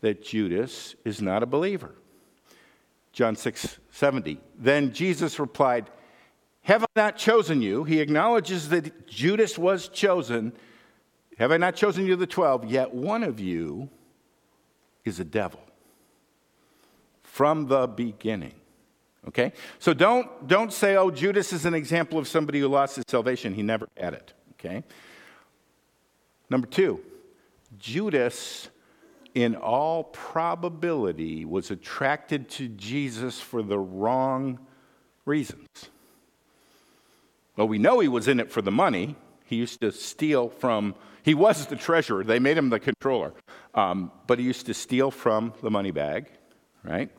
that 0.01 0.23
Judas 0.23 0.95
is 1.05 1.21
not 1.21 1.43
a 1.43 1.47
believer. 1.47 1.95
John 3.13 3.35
6 3.35 3.79
70. 3.91 4.39
Then 4.57 4.93
Jesus 4.93 5.39
replied, 5.39 5.89
Have 6.69 6.83
I 6.83 6.87
not 6.95 7.17
chosen 7.17 7.63
you? 7.63 7.83
He 7.83 7.99
acknowledges 7.99 8.69
that 8.69 9.07
Judas 9.07 9.57
was 9.57 9.87
chosen. 9.87 10.53
Have 11.39 11.51
I 11.51 11.57
not 11.57 11.75
chosen 11.75 12.05
you, 12.05 12.15
the 12.15 12.27
12? 12.27 12.65
Yet 12.65 12.93
one 12.93 13.23
of 13.23 13.39
you 13.39 13.89
is 15.03 15.19
a 15.19 15.23
devil 15.23 15.61
from 17.23 17.65
the 17.65 17.87
beginning. 17.87 18.53
Okay? 19.27 19.51
So 19.79 19.95
don't, 19.95 20.47
don't 20.47 20.71
say, 20.71 20.95
oh, 20.95 21.09
Judas 21.09 21.53
is 21.53 21.65
an 21.65 21.73
example 21.73 22.19
of 22.19 22.27
somebody 22.27 22.59
who 22.59 22.67
lost 22.67 22.97
his 22.97 23.05
salvation. 23.07 23.55
He 23.55 23.63
never 23.63 23.87
had 23.97 24.13
it. 24.13 24.33
Okay? 24.53 24.83
Number 26.51 26.67
two, 26.67 26.99
Judas 27.79 28.69
in 29.33 29.55
all 29.55 30.03
probability, 30.03 31.45
was 31.45 31.71
attracted 31.71 32.47
to 32.49 32.67
Jesus 32.67 33.41
for 33.41 33.63
the 33.63 33.79
wrong 33.79 34.59
reasons. 35.25 35.89
Well, 37.59 37.67
we 37.67 37.77
know 37.77 37.99
he 37.99 38.07
was 38.07 38.29
in 38.29 38.39
it 38.39 38.49
for 38.49 38.61
the 38.61 38.71
money. 38.71 39.17
He 39.43 39.57
used 39.57 39.81
to 39.81 39.91
steal 39.91 40.47
from, 40.47 40.95
he 41.23 41.33
was 41.33 41.65
the 41.65 41.75
treasurer, 41.75 42.23
they 42.23 42.39
made 42.39 42.57
him 42.57 42.69
the 42.69 42.79
controller, 42.79 43.33
um, 43.73 44.13
but 44.27 44.39
he 44.39 44.45
used 44.45 44.67
to 44.67 44.73
steal 44.73 45.11
from 45.11 45.53
the 45.61 45.69
money 45.69 45.91
bag, 45.91 46.29
right? 46.85 47.11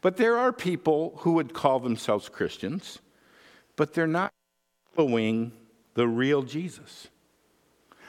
But 0.00 0.16
there 0.16 0.38
are 0.38 0.50
people 0.50 1.12
who 1.18 1.32
would 1.32 1.52
call 1.52 1.78
themselves 1.78 2.30
Christians, 2.30 3.00
but 3.76 3.92
they're 3.92 4.06
not 4.06 4.32
following 4.96 5.52
the 5.92 6.08
real 6.08 6.40
Jesus. 6.40 7.08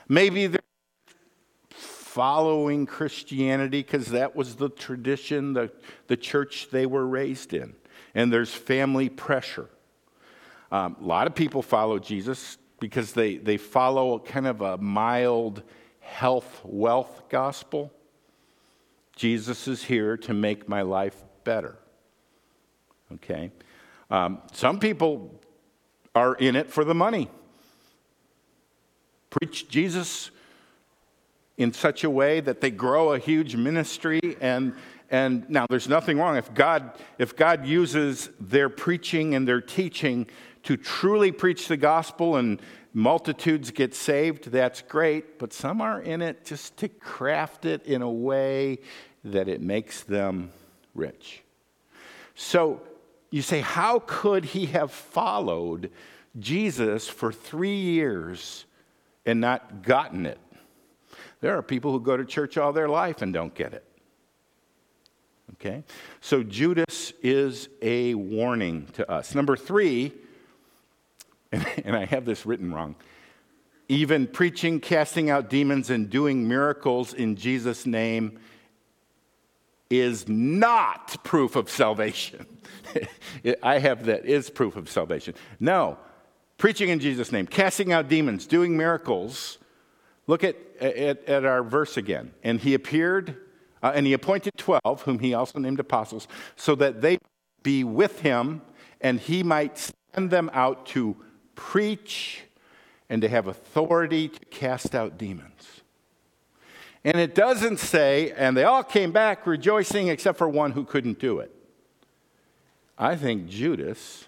Maybe 0.08 0.48
they're 0.48 0.62
following 1.70 2.86
Christianity 2.86 3.82
because 3.84 4.06
that 4.12 4.38
was 4.38 4.56
the 4.56 4.70
tradition, 4.70 5.52
the, 5.52 5.70
the 6.08 6.16
church 6.16 6.70
they 6.72 6.86
were 6.86 7.06
raised 7.06 7.54
in. 7.54 7.76
And 8.16 8.32
there's 8.32 8.54
family 8.54 9.10
pressure. 9.10 9.68
Um, 10.74 10.98
a 11.00 11.06
lot 11.06 11.28
of 11.28 11.36
people 11.36 11.62
follow 11.62 12.00
Jesus 12.00 12.58
because 12.80 13.14
they, 13.14 13.38
they 13.38 13.58
follow 13.58 14.18
kind 14.18 14.48
of 14.48 14.62
a 14.62 14.76
mild 14.80 15.62
health, 16.00 16.62
wealth 16.64 17.30
gospel. 17.30 17.94
Jesus 19.16 19.68
is 19.68 19.84
here 19.84 20.18
to 20.18 20.34
make 20.34 20.68
my 20.68 20.82
life 20.82 21.16
better. 21.44 21.78
Okay? 23.14 23.52
Um, 24.10 24.42
some 24.52 24.80
people 24.80 25.40
are 26.16 26.34
in 26.34 26.56
it 26.56 26.72
for 26.72 26.84
the 26.84 26.96
money. 26.96 27.30
Preach 29.30 29.70
Jesus 29.70 30.32
in 31.56 31.72
such 31.72 32.04
a 32.04 32.10
way 32.10 32.40
that 32.40 32.62
they 32.62 32.72
grow 32.72 33.14
a 33.14 33.20
huge 33.20 33.56
ministry 33.56 34.20
and 34.42 34.74
and 35.12 35.48
now 35.48 35.68
there's 35.70 35.88
nothing 35.88 36.18
wrong 36.18 36.38
if 36.38 36.52
God 36.56 36.98
if 37.20 37.36
God 37.36 37.68
uses 37.68 38.30
their 38.40 38.68
preaching 38.68 39.36
and 39.36 39.48
their 39.48 39.62
teaching 39.62 40.26
to 40.64 40.78
truly 40.78 41.32
preach 41.32 41.68
the 41.68 41.78
gospel 41.78 42.36
and 42.36 42.62
multitudes 42.94 43.72
get 43.72 43.94
saved 43.94 44.52
that's 44.52 44.82
great 44.84 45.40
but 45.40 45.52
some 45.52 45.82
are 45.82 46.02
in 46.02 46.22
it 46.22 46.46
just 46.46 46.78
to 46.78 46.88
craft 46.88 47.66
it 47.66 47.86
in 47.86 48.02
a 48.02 48.12
way 48.12 48.78
that 49.24 49.48
it 49.48 49.62
makes 49.62 50.04
them 50.04 50.52
rich 50.94 51.42
so 52.36 52.82
you 53.32 53.42
say 53.42 53.62
how 53.62 54.00
could 54.06 54.46
he 54.46 54.68
have 54.68 54.92
followed 54.92 55.90
Jesus 56.38 57.08
for 57.08 57.32
3 57.32 57.76
years 57.76 58.66
and 59.26 59.42
not 59.42 59.84
gotten 59.84 60.26
it 60.26 60.40
there 61.44 61.58
are 61.58 61.62
people 61.62 61.92
who 61.92 62.00
go 62.00 62.16
to 62.16 62.24
church 62.24 62.58
all 62.58 62.72
their 62.72 62.88
life 62.88 63.22
and 63.22 63.34
don't 63.34 63.54
get 63.54 63.74
it. 63.74 63.84
Okay? 65.56 65.84
So 66.22 66.42
Judas 66.42 67.12
is 67.22 67.68
a 67.82 68.14
warning 68.14 68.88
to 68.94 69.12
us. 69.12 69.36
Number 69.36 69.58
three, 69.58 70.14
and 71.86 71.96
I 71.96 72.06
have 72.06 72.26
this 72.26 72.46
written 72.46 72.74
wrong, 72.74 72.96
even 73.88 74.28
preaching, 74.28 74.80
casting 74.80 75.30
out 75.30 75.50
demons, 75.50 75.90
and 75.90 76.10
doing 76.10 76.48
miracles 76.48 77.14
in 77.14 77.36
Jesus' 77.36 77.86
name 77.86 78.40
is 79.90 80.28
not 80.28 81.24
proof 81.24 81.56
of 81.56 81.70
salvation. 81.70 82.46
I 83.64 83.80
have 83.80 84.06
that 84.06 84.26
is 84.26 84.50
proof 84.50 84.76
of 84.76 84.90
salvation. 84.90 85.36
No, 85.60 85.98
preaching 86.58 86.90
in 86.90 87.00
Jesus' 87.00 87.32
name, 87.32 87.46
casting 87.46 87.92
out 87.92 88.10
demons, 88.10 88.48
doing 88.48 88.76
miracles 88.76 89.60
Look 90.28 90.44
at, 90.44 90.56
at, 90.80 91.26
at 91.26 91.46
our 91.46 91.64
verse 91.64 91.98
again. 91.98 92.32
And 92.44 92.60
he 92.60 92.74
appeared, 92.74 93.38
uh, 93.82 93.92
and 93.94 94.06
he 94.06 94.14
appointed 94.14 94.54
12, 94.58 95.02
whom 95.04 95.20
he 95.20 95.34
also 95.34 95.60
named 95.60 95.80
apostles, 95.80 96.28
so 96.56 96.76
that 96.76 97.02
they 97.02 97.18
be 97.62 97.84
with 97.84 98.22
him 98.22 98.62
and 99.02 99.20
he 99.20 99.44
might 99.44 99.92
send 100.14 100.30
them 100.30 100.50
out 100.54 100.86
to 100.86 101.18
preach 101.56 102.44
and 103.10 103.22
to 103.22 103.30
have 103.30 103.48
authority 103.48 104.28
to 104.28 104.40
cast 104.46 104.96
out 104.96 105.18
demons. 105.18 105.82
And 107.04 107.20
it 107.20 107.36
doesn't 107.36 107.80
say, 107.80 108.32
and 108.38 108.56
they 108.56 108.64
all 108.64 108.84
came 108.84 109.12
back 109.12 109.46
rejoicing 109.46 110.08
except 110.08 110.38
for 110.38 110.48
one 110.48 110.72
who 110.72 110.86
couldn't 110.86 111.20
do 111.20 111.40
it. 111.40 111.54
I 112.98 113.16
think 113.16 113.48
Judas 113.50 114.28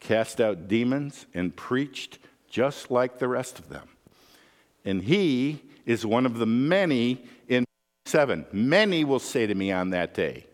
cast 0.00 0.40
out 0.40 0.66
demons 0.66 1.26
and 1.34 1.54
preached 1.54 2.18
just 2.48 2.90
like 2.90 3.18
the 3.18 3.28
rest 3.28 3.58
of 3.58 3.68
them. 3.68 3.88
And 4.84 5.02
he 5.02 5.62
is 5.86 6.04
one 6.04 6.26
of 6.26 6.38
the 6.38 6.46
many 6.46 7.24
in 7.46 7.64
7. 8.06 8.46
Many 8.52 9.04
will 9.04 9.18
say 9.18 9.46
to 9.46 9.54
me 9.54 9.70
on 9.70 9.90
that 9.90 10.14
day, 10.14 10.46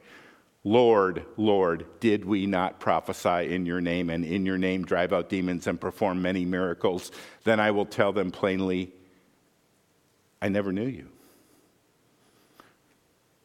Lord, 0.67 1.25
Lord, 1.37 1.87
did 2.01 2.25
we 2.25 2.47
not 2.47 2.81
prophesy 2.81 3.55
in 3.55 3.67
your 3.67 3.81
name 3.81 4.11
and 4.11 4.25
in 4.25 4.45
your 4.45 4.59
name 4.59 4.85
drive 4.85 5.13
out 5.13 5.29
demons 5.29 5.69
and 5.69 5.81
perform 5.81 6.21
many 6.21 6.45
miracles? 6.45 7.13
Then 7.45 7.61
I 7.61 7.71
will 7.71 7.87
tell 7.87 8.13
them 8.13 8.33
plainly, 8.33 8.93
I 10.43 10.49
never 10.49 10.73
knew 10.73 10.89
you. 10.89 11.07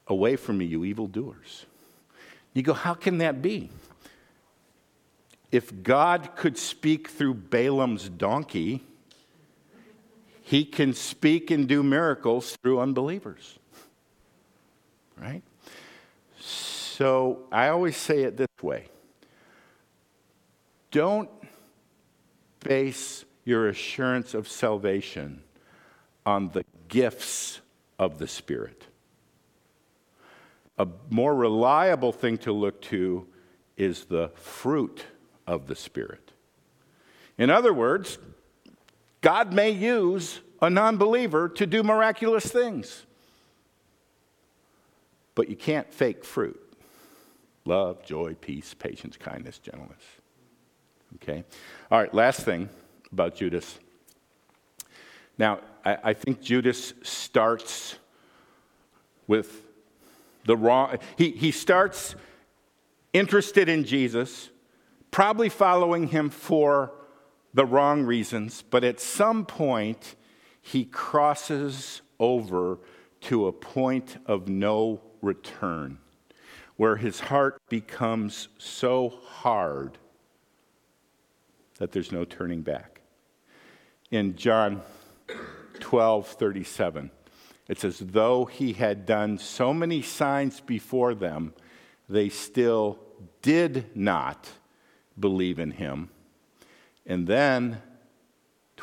Away 0.07 0.35
from 0.35 0.57
me, 0.57 0.65
you 0.65 0.83
evildoers. 0.83 1.67
You 2.55 2.63
go, 2.63 2.73
how 2.73 2.95
can 2.95 3.19
that 3.19 3.39
be? 3.39 3.69
If 5.51 5.83
God 5.83 6.35
could 6.35 6.57
speak 6.57 7.07
through 7.07 7.35
Balaam's 7.35 8.09
donkey, 8.09 8.83
he 10.41 10.65
can 10.65 10.95
speak 10.95 11.51
and 11.51 11.67
do 11.67 11.83
miracles 11.83 12.57
through 12.63 12.79
unbelievers. 12.79 13.59
Right? 15.21 15.43
So 17.01 17.39
I 17.51 17.69
always 17.69 17.97
say 17.97 18.21
it 18.21 18.37
this 18.37 18.61
way 18.61 18.85
don't 20.91 21.31
base 22.59 23.25
your 23.43 23.69
assurance 23.69 24.35
of 24.35 24.47
salvation 24.47 25.41
on 26.27 26.49
the 26.49 26.63
gifts 26.89 27.59
of 27.97 28.19
the 28.19 28.27
Spirit. 28.27 28.85
A 30.77 30.87
more 31.09 31.33
reliable 31.33 32.11
thing 32.11 32.37
to 32.37 32.51
look 32.51 32.79
to 32.83 33.25
is 33.77 34.05
the 34.05 34.29
fruit 34.35 35.03
of 35.47 35.65
the 35.65 35.75
Spirit. 35.75 36.33
In 37.35 37.49
other 37.49 37.73
words, 37.73 38.19
God 39.21 39.53
may 39.53 39.71
use 39.71 40.39
a 40.61 40.69
non 40.69 40.97
believer 40.97 41.49
to 41.49 41.65
do 41.65 41.81
miraculous 41.81 42.45
things, 42.45 43.07
but 45.33 45.49
you 45.49 45.55
can't 45.55 45.91
fake 45.91 46.23
fruit 46.23 46.67
love, 47.65 48.03
joy, 48.03 48.35
peace, 48.39 48.73
patience, 48.73 49.17
kindness, 49.17 49.59
gentleness. 49.59 50.03
Okay? 51.15 51.43
All 51.89 51.99
right, 51.99 52.13
last 52.13 52.41
thing 52.41 52.69
about 53.11 53.35
Judas. 53.35 53.79
Now, 55.37 55.59
I, 55.85 55.97
I 56.03 56.13
think 56.13 56.41
Judas 56.41 56.93
starts 57.03 57.97
with 59.27 59.65
the 60.45 60.57
wrong, 60.57 60.97
he, 61.17 61.31
he 61.31 61.51
starts 61.51 62.15
interested 63.13 63.69
in 63.69 63.83
Jesus 63.83 64.49
probably 65.11 65.49
following 65.49 66.07
him 66.07 66.29
for 66.29 66.91
the 67.53 67.65
wrong 67.65 68.03
reasons, 68.03 68.63
but 68.69 68.83
at 68.83 68.99
some 68.99 69.45
point, 69.45 70.15
he 70.61 70.85
crosses 70.85 72.01
over 72.19 72.79
to 73.19 73.47
a 73.47 73.51
point 73.51 74.17
of 74.25 74.47
no 74.47 75.01
return, 75.21 75.97
where 76.81 76.95
his 76.95 77.19
heart 77.19 77.61
becomes 77.69 78.47
so 78.57 79.07
hard 79.23 79.99
that 81.77 81.91
there's 81.91 82.11
no 82.11 82.25
turning 82.25 82.63
back. 82.63 83.01
In 84.09 84.35
John 84.35 84.81
12 85.79 86.27
37, 86.27 87.11
it's 87.67 87.85
as 87.85 87.99
though 87.99 88.45
he 88.45 88.73
had 88.73 89.05
done 89.05 89.37
so 89.37 89.75
many 89.75 90.01
signs 90.01 90.59
before 90.59 91.13
them, 91.13 91.53
they 92.09 92.29
still 92.29 92.97
did 93.43 93.95
not 93.95 94.49
believe 95.19 95.59
in 95.59 95.69
him. 95.69 96.09
And 97.05 97.27
then 97.27 97.79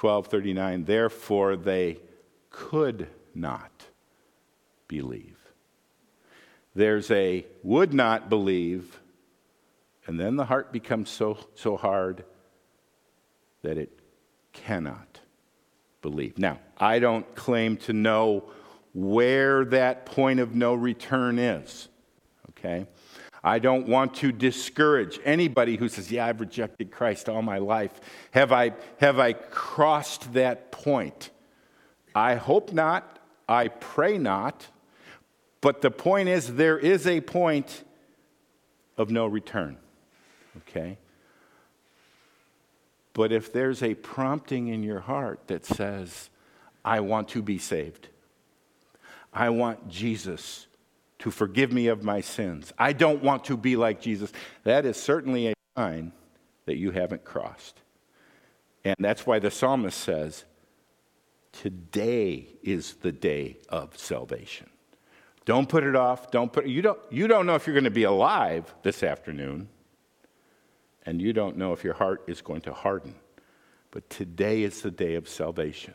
1239 0.01 0.85
therefore 0.85 1.57
they 1.57 1.99
could 2.49 3.09
not 3.35 3.87
believe. 4.87 5.38
There's 6.79 7.11
a 7.11 7.45
would 7.65 7.93
not 7.93 8.29
believe 8.29 9.01
and 10.07 10.19
then 10.19 10.37
the 10.37 10.45
heart 10.45 10.73
becomes 10.73 11.11
so 11.11 11.37
so 11.57 11.77
hard 11.77 12.25
that 13.63 13.77
it 13.77 13.99
cannot 14.53 15.19
believe. 16.03 16.39
Now, 16.39 16.61
I 16.79 17.01
don't 17.01 17.35
claim 17.35 17.79
to 17.79 17.93
know 17.93 18.45
where 18.95 19.65
that 19.65 20.07
point 20.07 20.39
of 20.39 20.55
no 20.55 20.73
return 20.73 21.41
is. 21.41 21.89
Okay? 22.51 22.87
I 23.43 23.59
don't 23.59 23.89
want 23.89 24.15
to 24.15 24.31
discourage 24.31 25.19
anybody 25.25 25.77
who 25.77 25.89
says, 25.89 26.13
Yeah, 26.13 26.27
I've 26.27 26.41
rejected 26.41 26.93
Christ 26.93 27.29
all 27.29 27.43
my 27.43 27.59
life. 27.59 28.01
Have 28.31 28.53
I, 28.53 28.75
have 28.99 29.19
I 29.19 29.33
crossed 29.33 30.33
that 30.35 30.71
point? 30.71 31.31
I 32.15 32.37
hope 32.37 32.73
not. 32.73 33.19
I 33.49 33.67
pray 33.67 34.17
not. 34.17 34.69
But 35.61 35.83
the 35.83 35.91
point 35.91 36.29
is, 36.29 36.55
there 36.55 36.79
is 36.79 37.07
a 37.07 37.21
point 37.21 37.83
of 38.97 39.11
no 39.11 39.27
return. 39.27 39.77
Okay? 40.59 40.99
But 43.13 43.33
if 43.33 43.53
there's 43.53 43.83
a 43.83 43.95
prompting 43.95 44.69
in 44.69 44.83
your 44.83 45.01
heart 45.01 45.41
that 45.49 45.65
says, 45.65 46.31
I 46.85 47.01
want 47.01 47.29
to 47.31 47.43
be 47.43 47.59
saved, 47.59 48.09
I 49.33 49.51
want 49.51 49.89
Jesus 49.89 50.67
to 51.21 51.31
forgive 51.31 51.73
me 51.73 51.89
of 51.89 52.03
my 52.03 52.21
sins. 52.21 52.73
I 52.79 52.93
don't 52.93 53.23
want 53.23 53.45
to 53.47 53.57
be 53.57 53.77
like 53.77 54.01
Jesus. 54.01 54.33
That 54.63 54.87
is 54.87 54.97
certainly 54.97 55.49
a 55.49 55.55
sign 55.77 56.13
that 56.67 56.77
you 56.77 56.93
haven't 56.93 57.25
crossed. 57.25 57.81
And 58.85 58.97
that's 59.01 59.27
why 59.27 59.39
the 59.39 59.51
psalmist 59.51 59.99
says, 59.99 60.45
Today 61.53 62.47
is 62.63 62.95
the 62.95 63.11
day 63.11 63.57
of 63.69 63.99
salvation. 63.99 64.71
Don't 65.49 65.67
put 65.67 65.83
it 65.83 65.97
off. 65.97 66.31
Don't 66.31 66.53
put 66.53 66.67
you 66.67 66.83
don't 66.83 66.99
you 67.09 67.27
don't 67.27 67.47
know 67.47 67.55
if 67.55 67.67
you're 67.67 67.73
going 67.73 67.85
to 67.85 67.91
be 67.91 68.03
alive 68.03 68.75
this 68.83 69.03
afternoon. 69.03 69.71
And 71.07 71.23
you 71.23 71.33
don't 71.33 71.57
know 71.57 71.73
if 71.73 71.83
your 71.85 71.95
heart 71.95 72.23
is 72.27 72.43
going 72.43 72.61
to 72.63 72.75
harden. 72.75 73.15
But 73.91 74.11
today 74.11 74.63
is 74.63 74.83
the 74.83 74.91
day 74.91 75.15
of 75.15 75.27
salvation. 75.27 75.95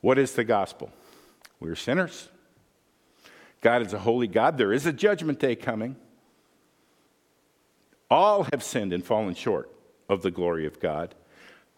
What 0.00 0.16
is 0.16 0.34
the 0.34 0.44
gospel? 0.44 0.92
We're 1.58 1.74
sinners. 1.74 2.28
God 3.62 3.82
is 3.82 3.92
a 3.92 3.98
holy 3.98 4.28
God. 4.28 4.58
There 4.58 4.72
is 4.72 4.86
a 4.86 4.92
judgment 4.92 5.40
day 5.40 5.56
coming. 5.56 5.96
All 8.08 8.44
have 8.52 8.62
sinned 8.62 8.92
and 8.92 9.04
fallen 9.04 9.34
short 9.34 9.72
of 10.08 10.22
the 10.22 10.30
glory 10.30 10.66
of 10.66 10.78
God. 10.78 11.16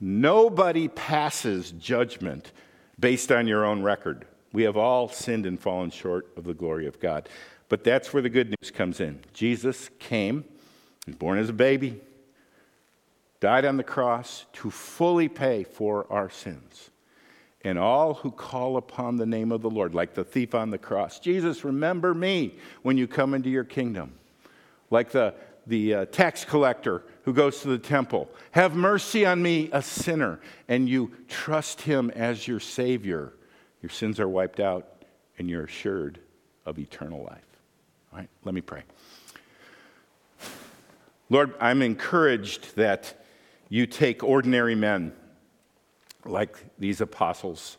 Nobody 0.01 0.89
passes 0.89 1.71
judgment 1.71 2.53
based 3.01 3.33
on 3.33 3.47
your 3.47 3.65
own 3.65 3.83
record. 3.83 4.27
We 4.53 4.63
have 4.65 4.77
all 4.77 5.09
sinned 5.09 5.47
and 5.47 5.61
fallen 5.61 5.91
short 5.91 6.29
of 6.37 6.45
the 6.45 6.55
glory 6.55 6.87
of 6.87 7.01
God. 7.01 7.29
But 7.69 7.85
that's 7.85 8.13
where 8.13 8.23
the 8.23 8.31
good 8.31 8.49
news 8.49 8.71
comes 8.71 9.01
in. 9.01 9.21
Jesus 9.35 9.91
came, 9.99 10.45
was 11.07 11.17
born 11.17 11.39
as 11.39 11.51
a 11.51 11.55
baby, 11.55 12.01
died 13.41 13.65
on 13.65 13.77
the 13.77 13.85
cross 13.85 14.47
to 14.55 14.71
fully 14.71 15.29
pay 15.29 15.65
for 15.65 16.11
our 16.11 16.31
sins 16.31 16.91
and 17.63 17.79
all 17.79 18.15
who 18.15 18.31
call 18.31 18.77
upon 18.77 19.17
the 19.17 19.27
name 19.27 19.53
of 19.53 19.63
the 19.63 19.71
Lord, 19.71 19.95
like 19.95 20.15
the 20.15 20.25
thief 20.25 20.55
on 20.55 20.71
the 20.71 20.79
cross. 20.79 21.19
Jesus, 21.19 21.65
remember 21.65 22.15
me 22.15 22.55
when 22.83 22.97
you 22.97 23.07
come 23.07 23.35
into 23.35 23.51
your 23.51 23.65
kingdom. 23.65 24.15
Like 24.91 25.11
the, 25.11 25.35
the 25.67 25.95
uh, 25.95 26.05
tax 26.07 26.45
collector 26.45 27.03
who 27.25 27.33
goes 27.33 27.61
to 27.63 27.69
the 27.69 27.79
temple. 27.79 28.31
Have 28.53 28.75
mercy 28.75 29.27
on 29.27 29.43
me, 29.43 29.69
a 29.73 29.83
sinner. 29.83 30.41
And 30.69 30.89
you 30.89 31.13
trust 31.29 31.83
him 31.83 32.11
as 32.11 32.47
your 32.47 32.61
Savior. 32.61 33.33
Your 33.83 33.91
sins 33.91 34.19
are 34.21 34.29
wiped 34.29 34.61
out, 34.61 35.05
and 35.39 35.49
you're 35.49 35.65
assured 35.65 36.19
of 36.67 36.79
eternal 36.79 37.23
life. 37.23 37.47
All 38.13 38.19
right, 38.19 38.29
let 38.45 38.55
me 38.55 38.61
pray. 38.61 38.83
Lord, 41.31 41.55
I'm 41.61 41.83
encouraged 41.83 42.77
that 42.77 43.15
you 43.69 43.87
take 43.87 44.25
ordinary 44.25 44.75
men 44.75 45.13
like 46.25 46.57
these 46.79 47.01
apostles, 47.01 47.77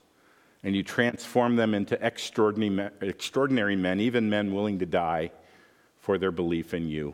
and 0.63 0.75
you 0.75 0.83
transform 0.83 1.55
them 1.55 1.73
into 1.73 1.97
extraordinary 2.05 3.75
men, 3.75 3.99
even 3.99 4.29
men 4.29 4.53
willing 4.53 4.79
to 4.79 4.85
die 4.85 5.31
for 5.99 6.17
their 6.17 6.31
belief 6.31 6.73
in 6.73 6.87
you. 6.87 7.13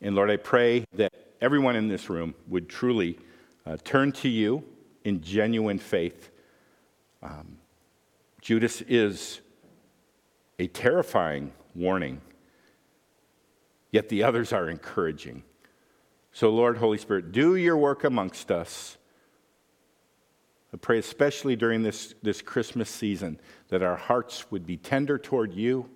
And 0.00 0.14
Lord, 0.14 0.30
I 0.30 0.36
pray 0.36 0.84
that 0.94 1.12
everyone 1.40 1.76
in 1.76 1.88
this 1.88 2.08
room 2.08 2.34
would 2.48 2.68
truly 2.68 3.18
uh, 3.66 3.76
turn 3.84 4.12
to 4.12 4.28
you 4.28 4.64
in 5.04 5.20
genuine 5.20 5.78
faith. 5.78 6.30
Um, 7.22 7.58
Judas 8.42 8.80
is 8.82 9.40
a 10.58 10.66
terrifying 10.66 11.52
warning, 11.76 12.20
yet 13.92 14.08
the 14.08 14.24
others 14.24 14.52
are 14.52 14.68
encouraging. 14.68 15.44
So, 16.32 16.50
Lord, 16.50 16.76
Holy 16.78 16.98
Spirit, 16.98 17.30
do 17.30 17.54
your 17.54 17.76
work 17.76 18.02
amongst 18.02 18.50
us. 18.50 18.98
I 20.74 20.76
pray, 20.76 20.98
especially 20.98 21.54
during 21.54 21.82
this, 21.82 22.14
this 22.22 22.42
Christmas 22.42 22.90
season, 22.90 23.38
that 23.68 23.82
our 23.82 23.96
hearts 23.96 24.50
would 24.50 24.66
be 24.66 24.76
tender 24.76 25.18
toward 25.18 25.54
you, 25.54 25.88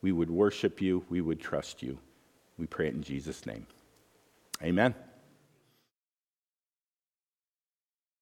we 0.00 0.12
would 0.12 0.30
worship 0.30 0.80
you, 0.80 1.04
we 1.08 1.20
would 1.20 1.40
trust 1.40 1.82
you. 1.82 1.98
We 2.56 2.66
pray 2.66 2.86
it 2.86 2.94
in 2.94 3.02
Jesus' 3.02 3.46
name. 3.46 3.66
Amen. 4.62 4.94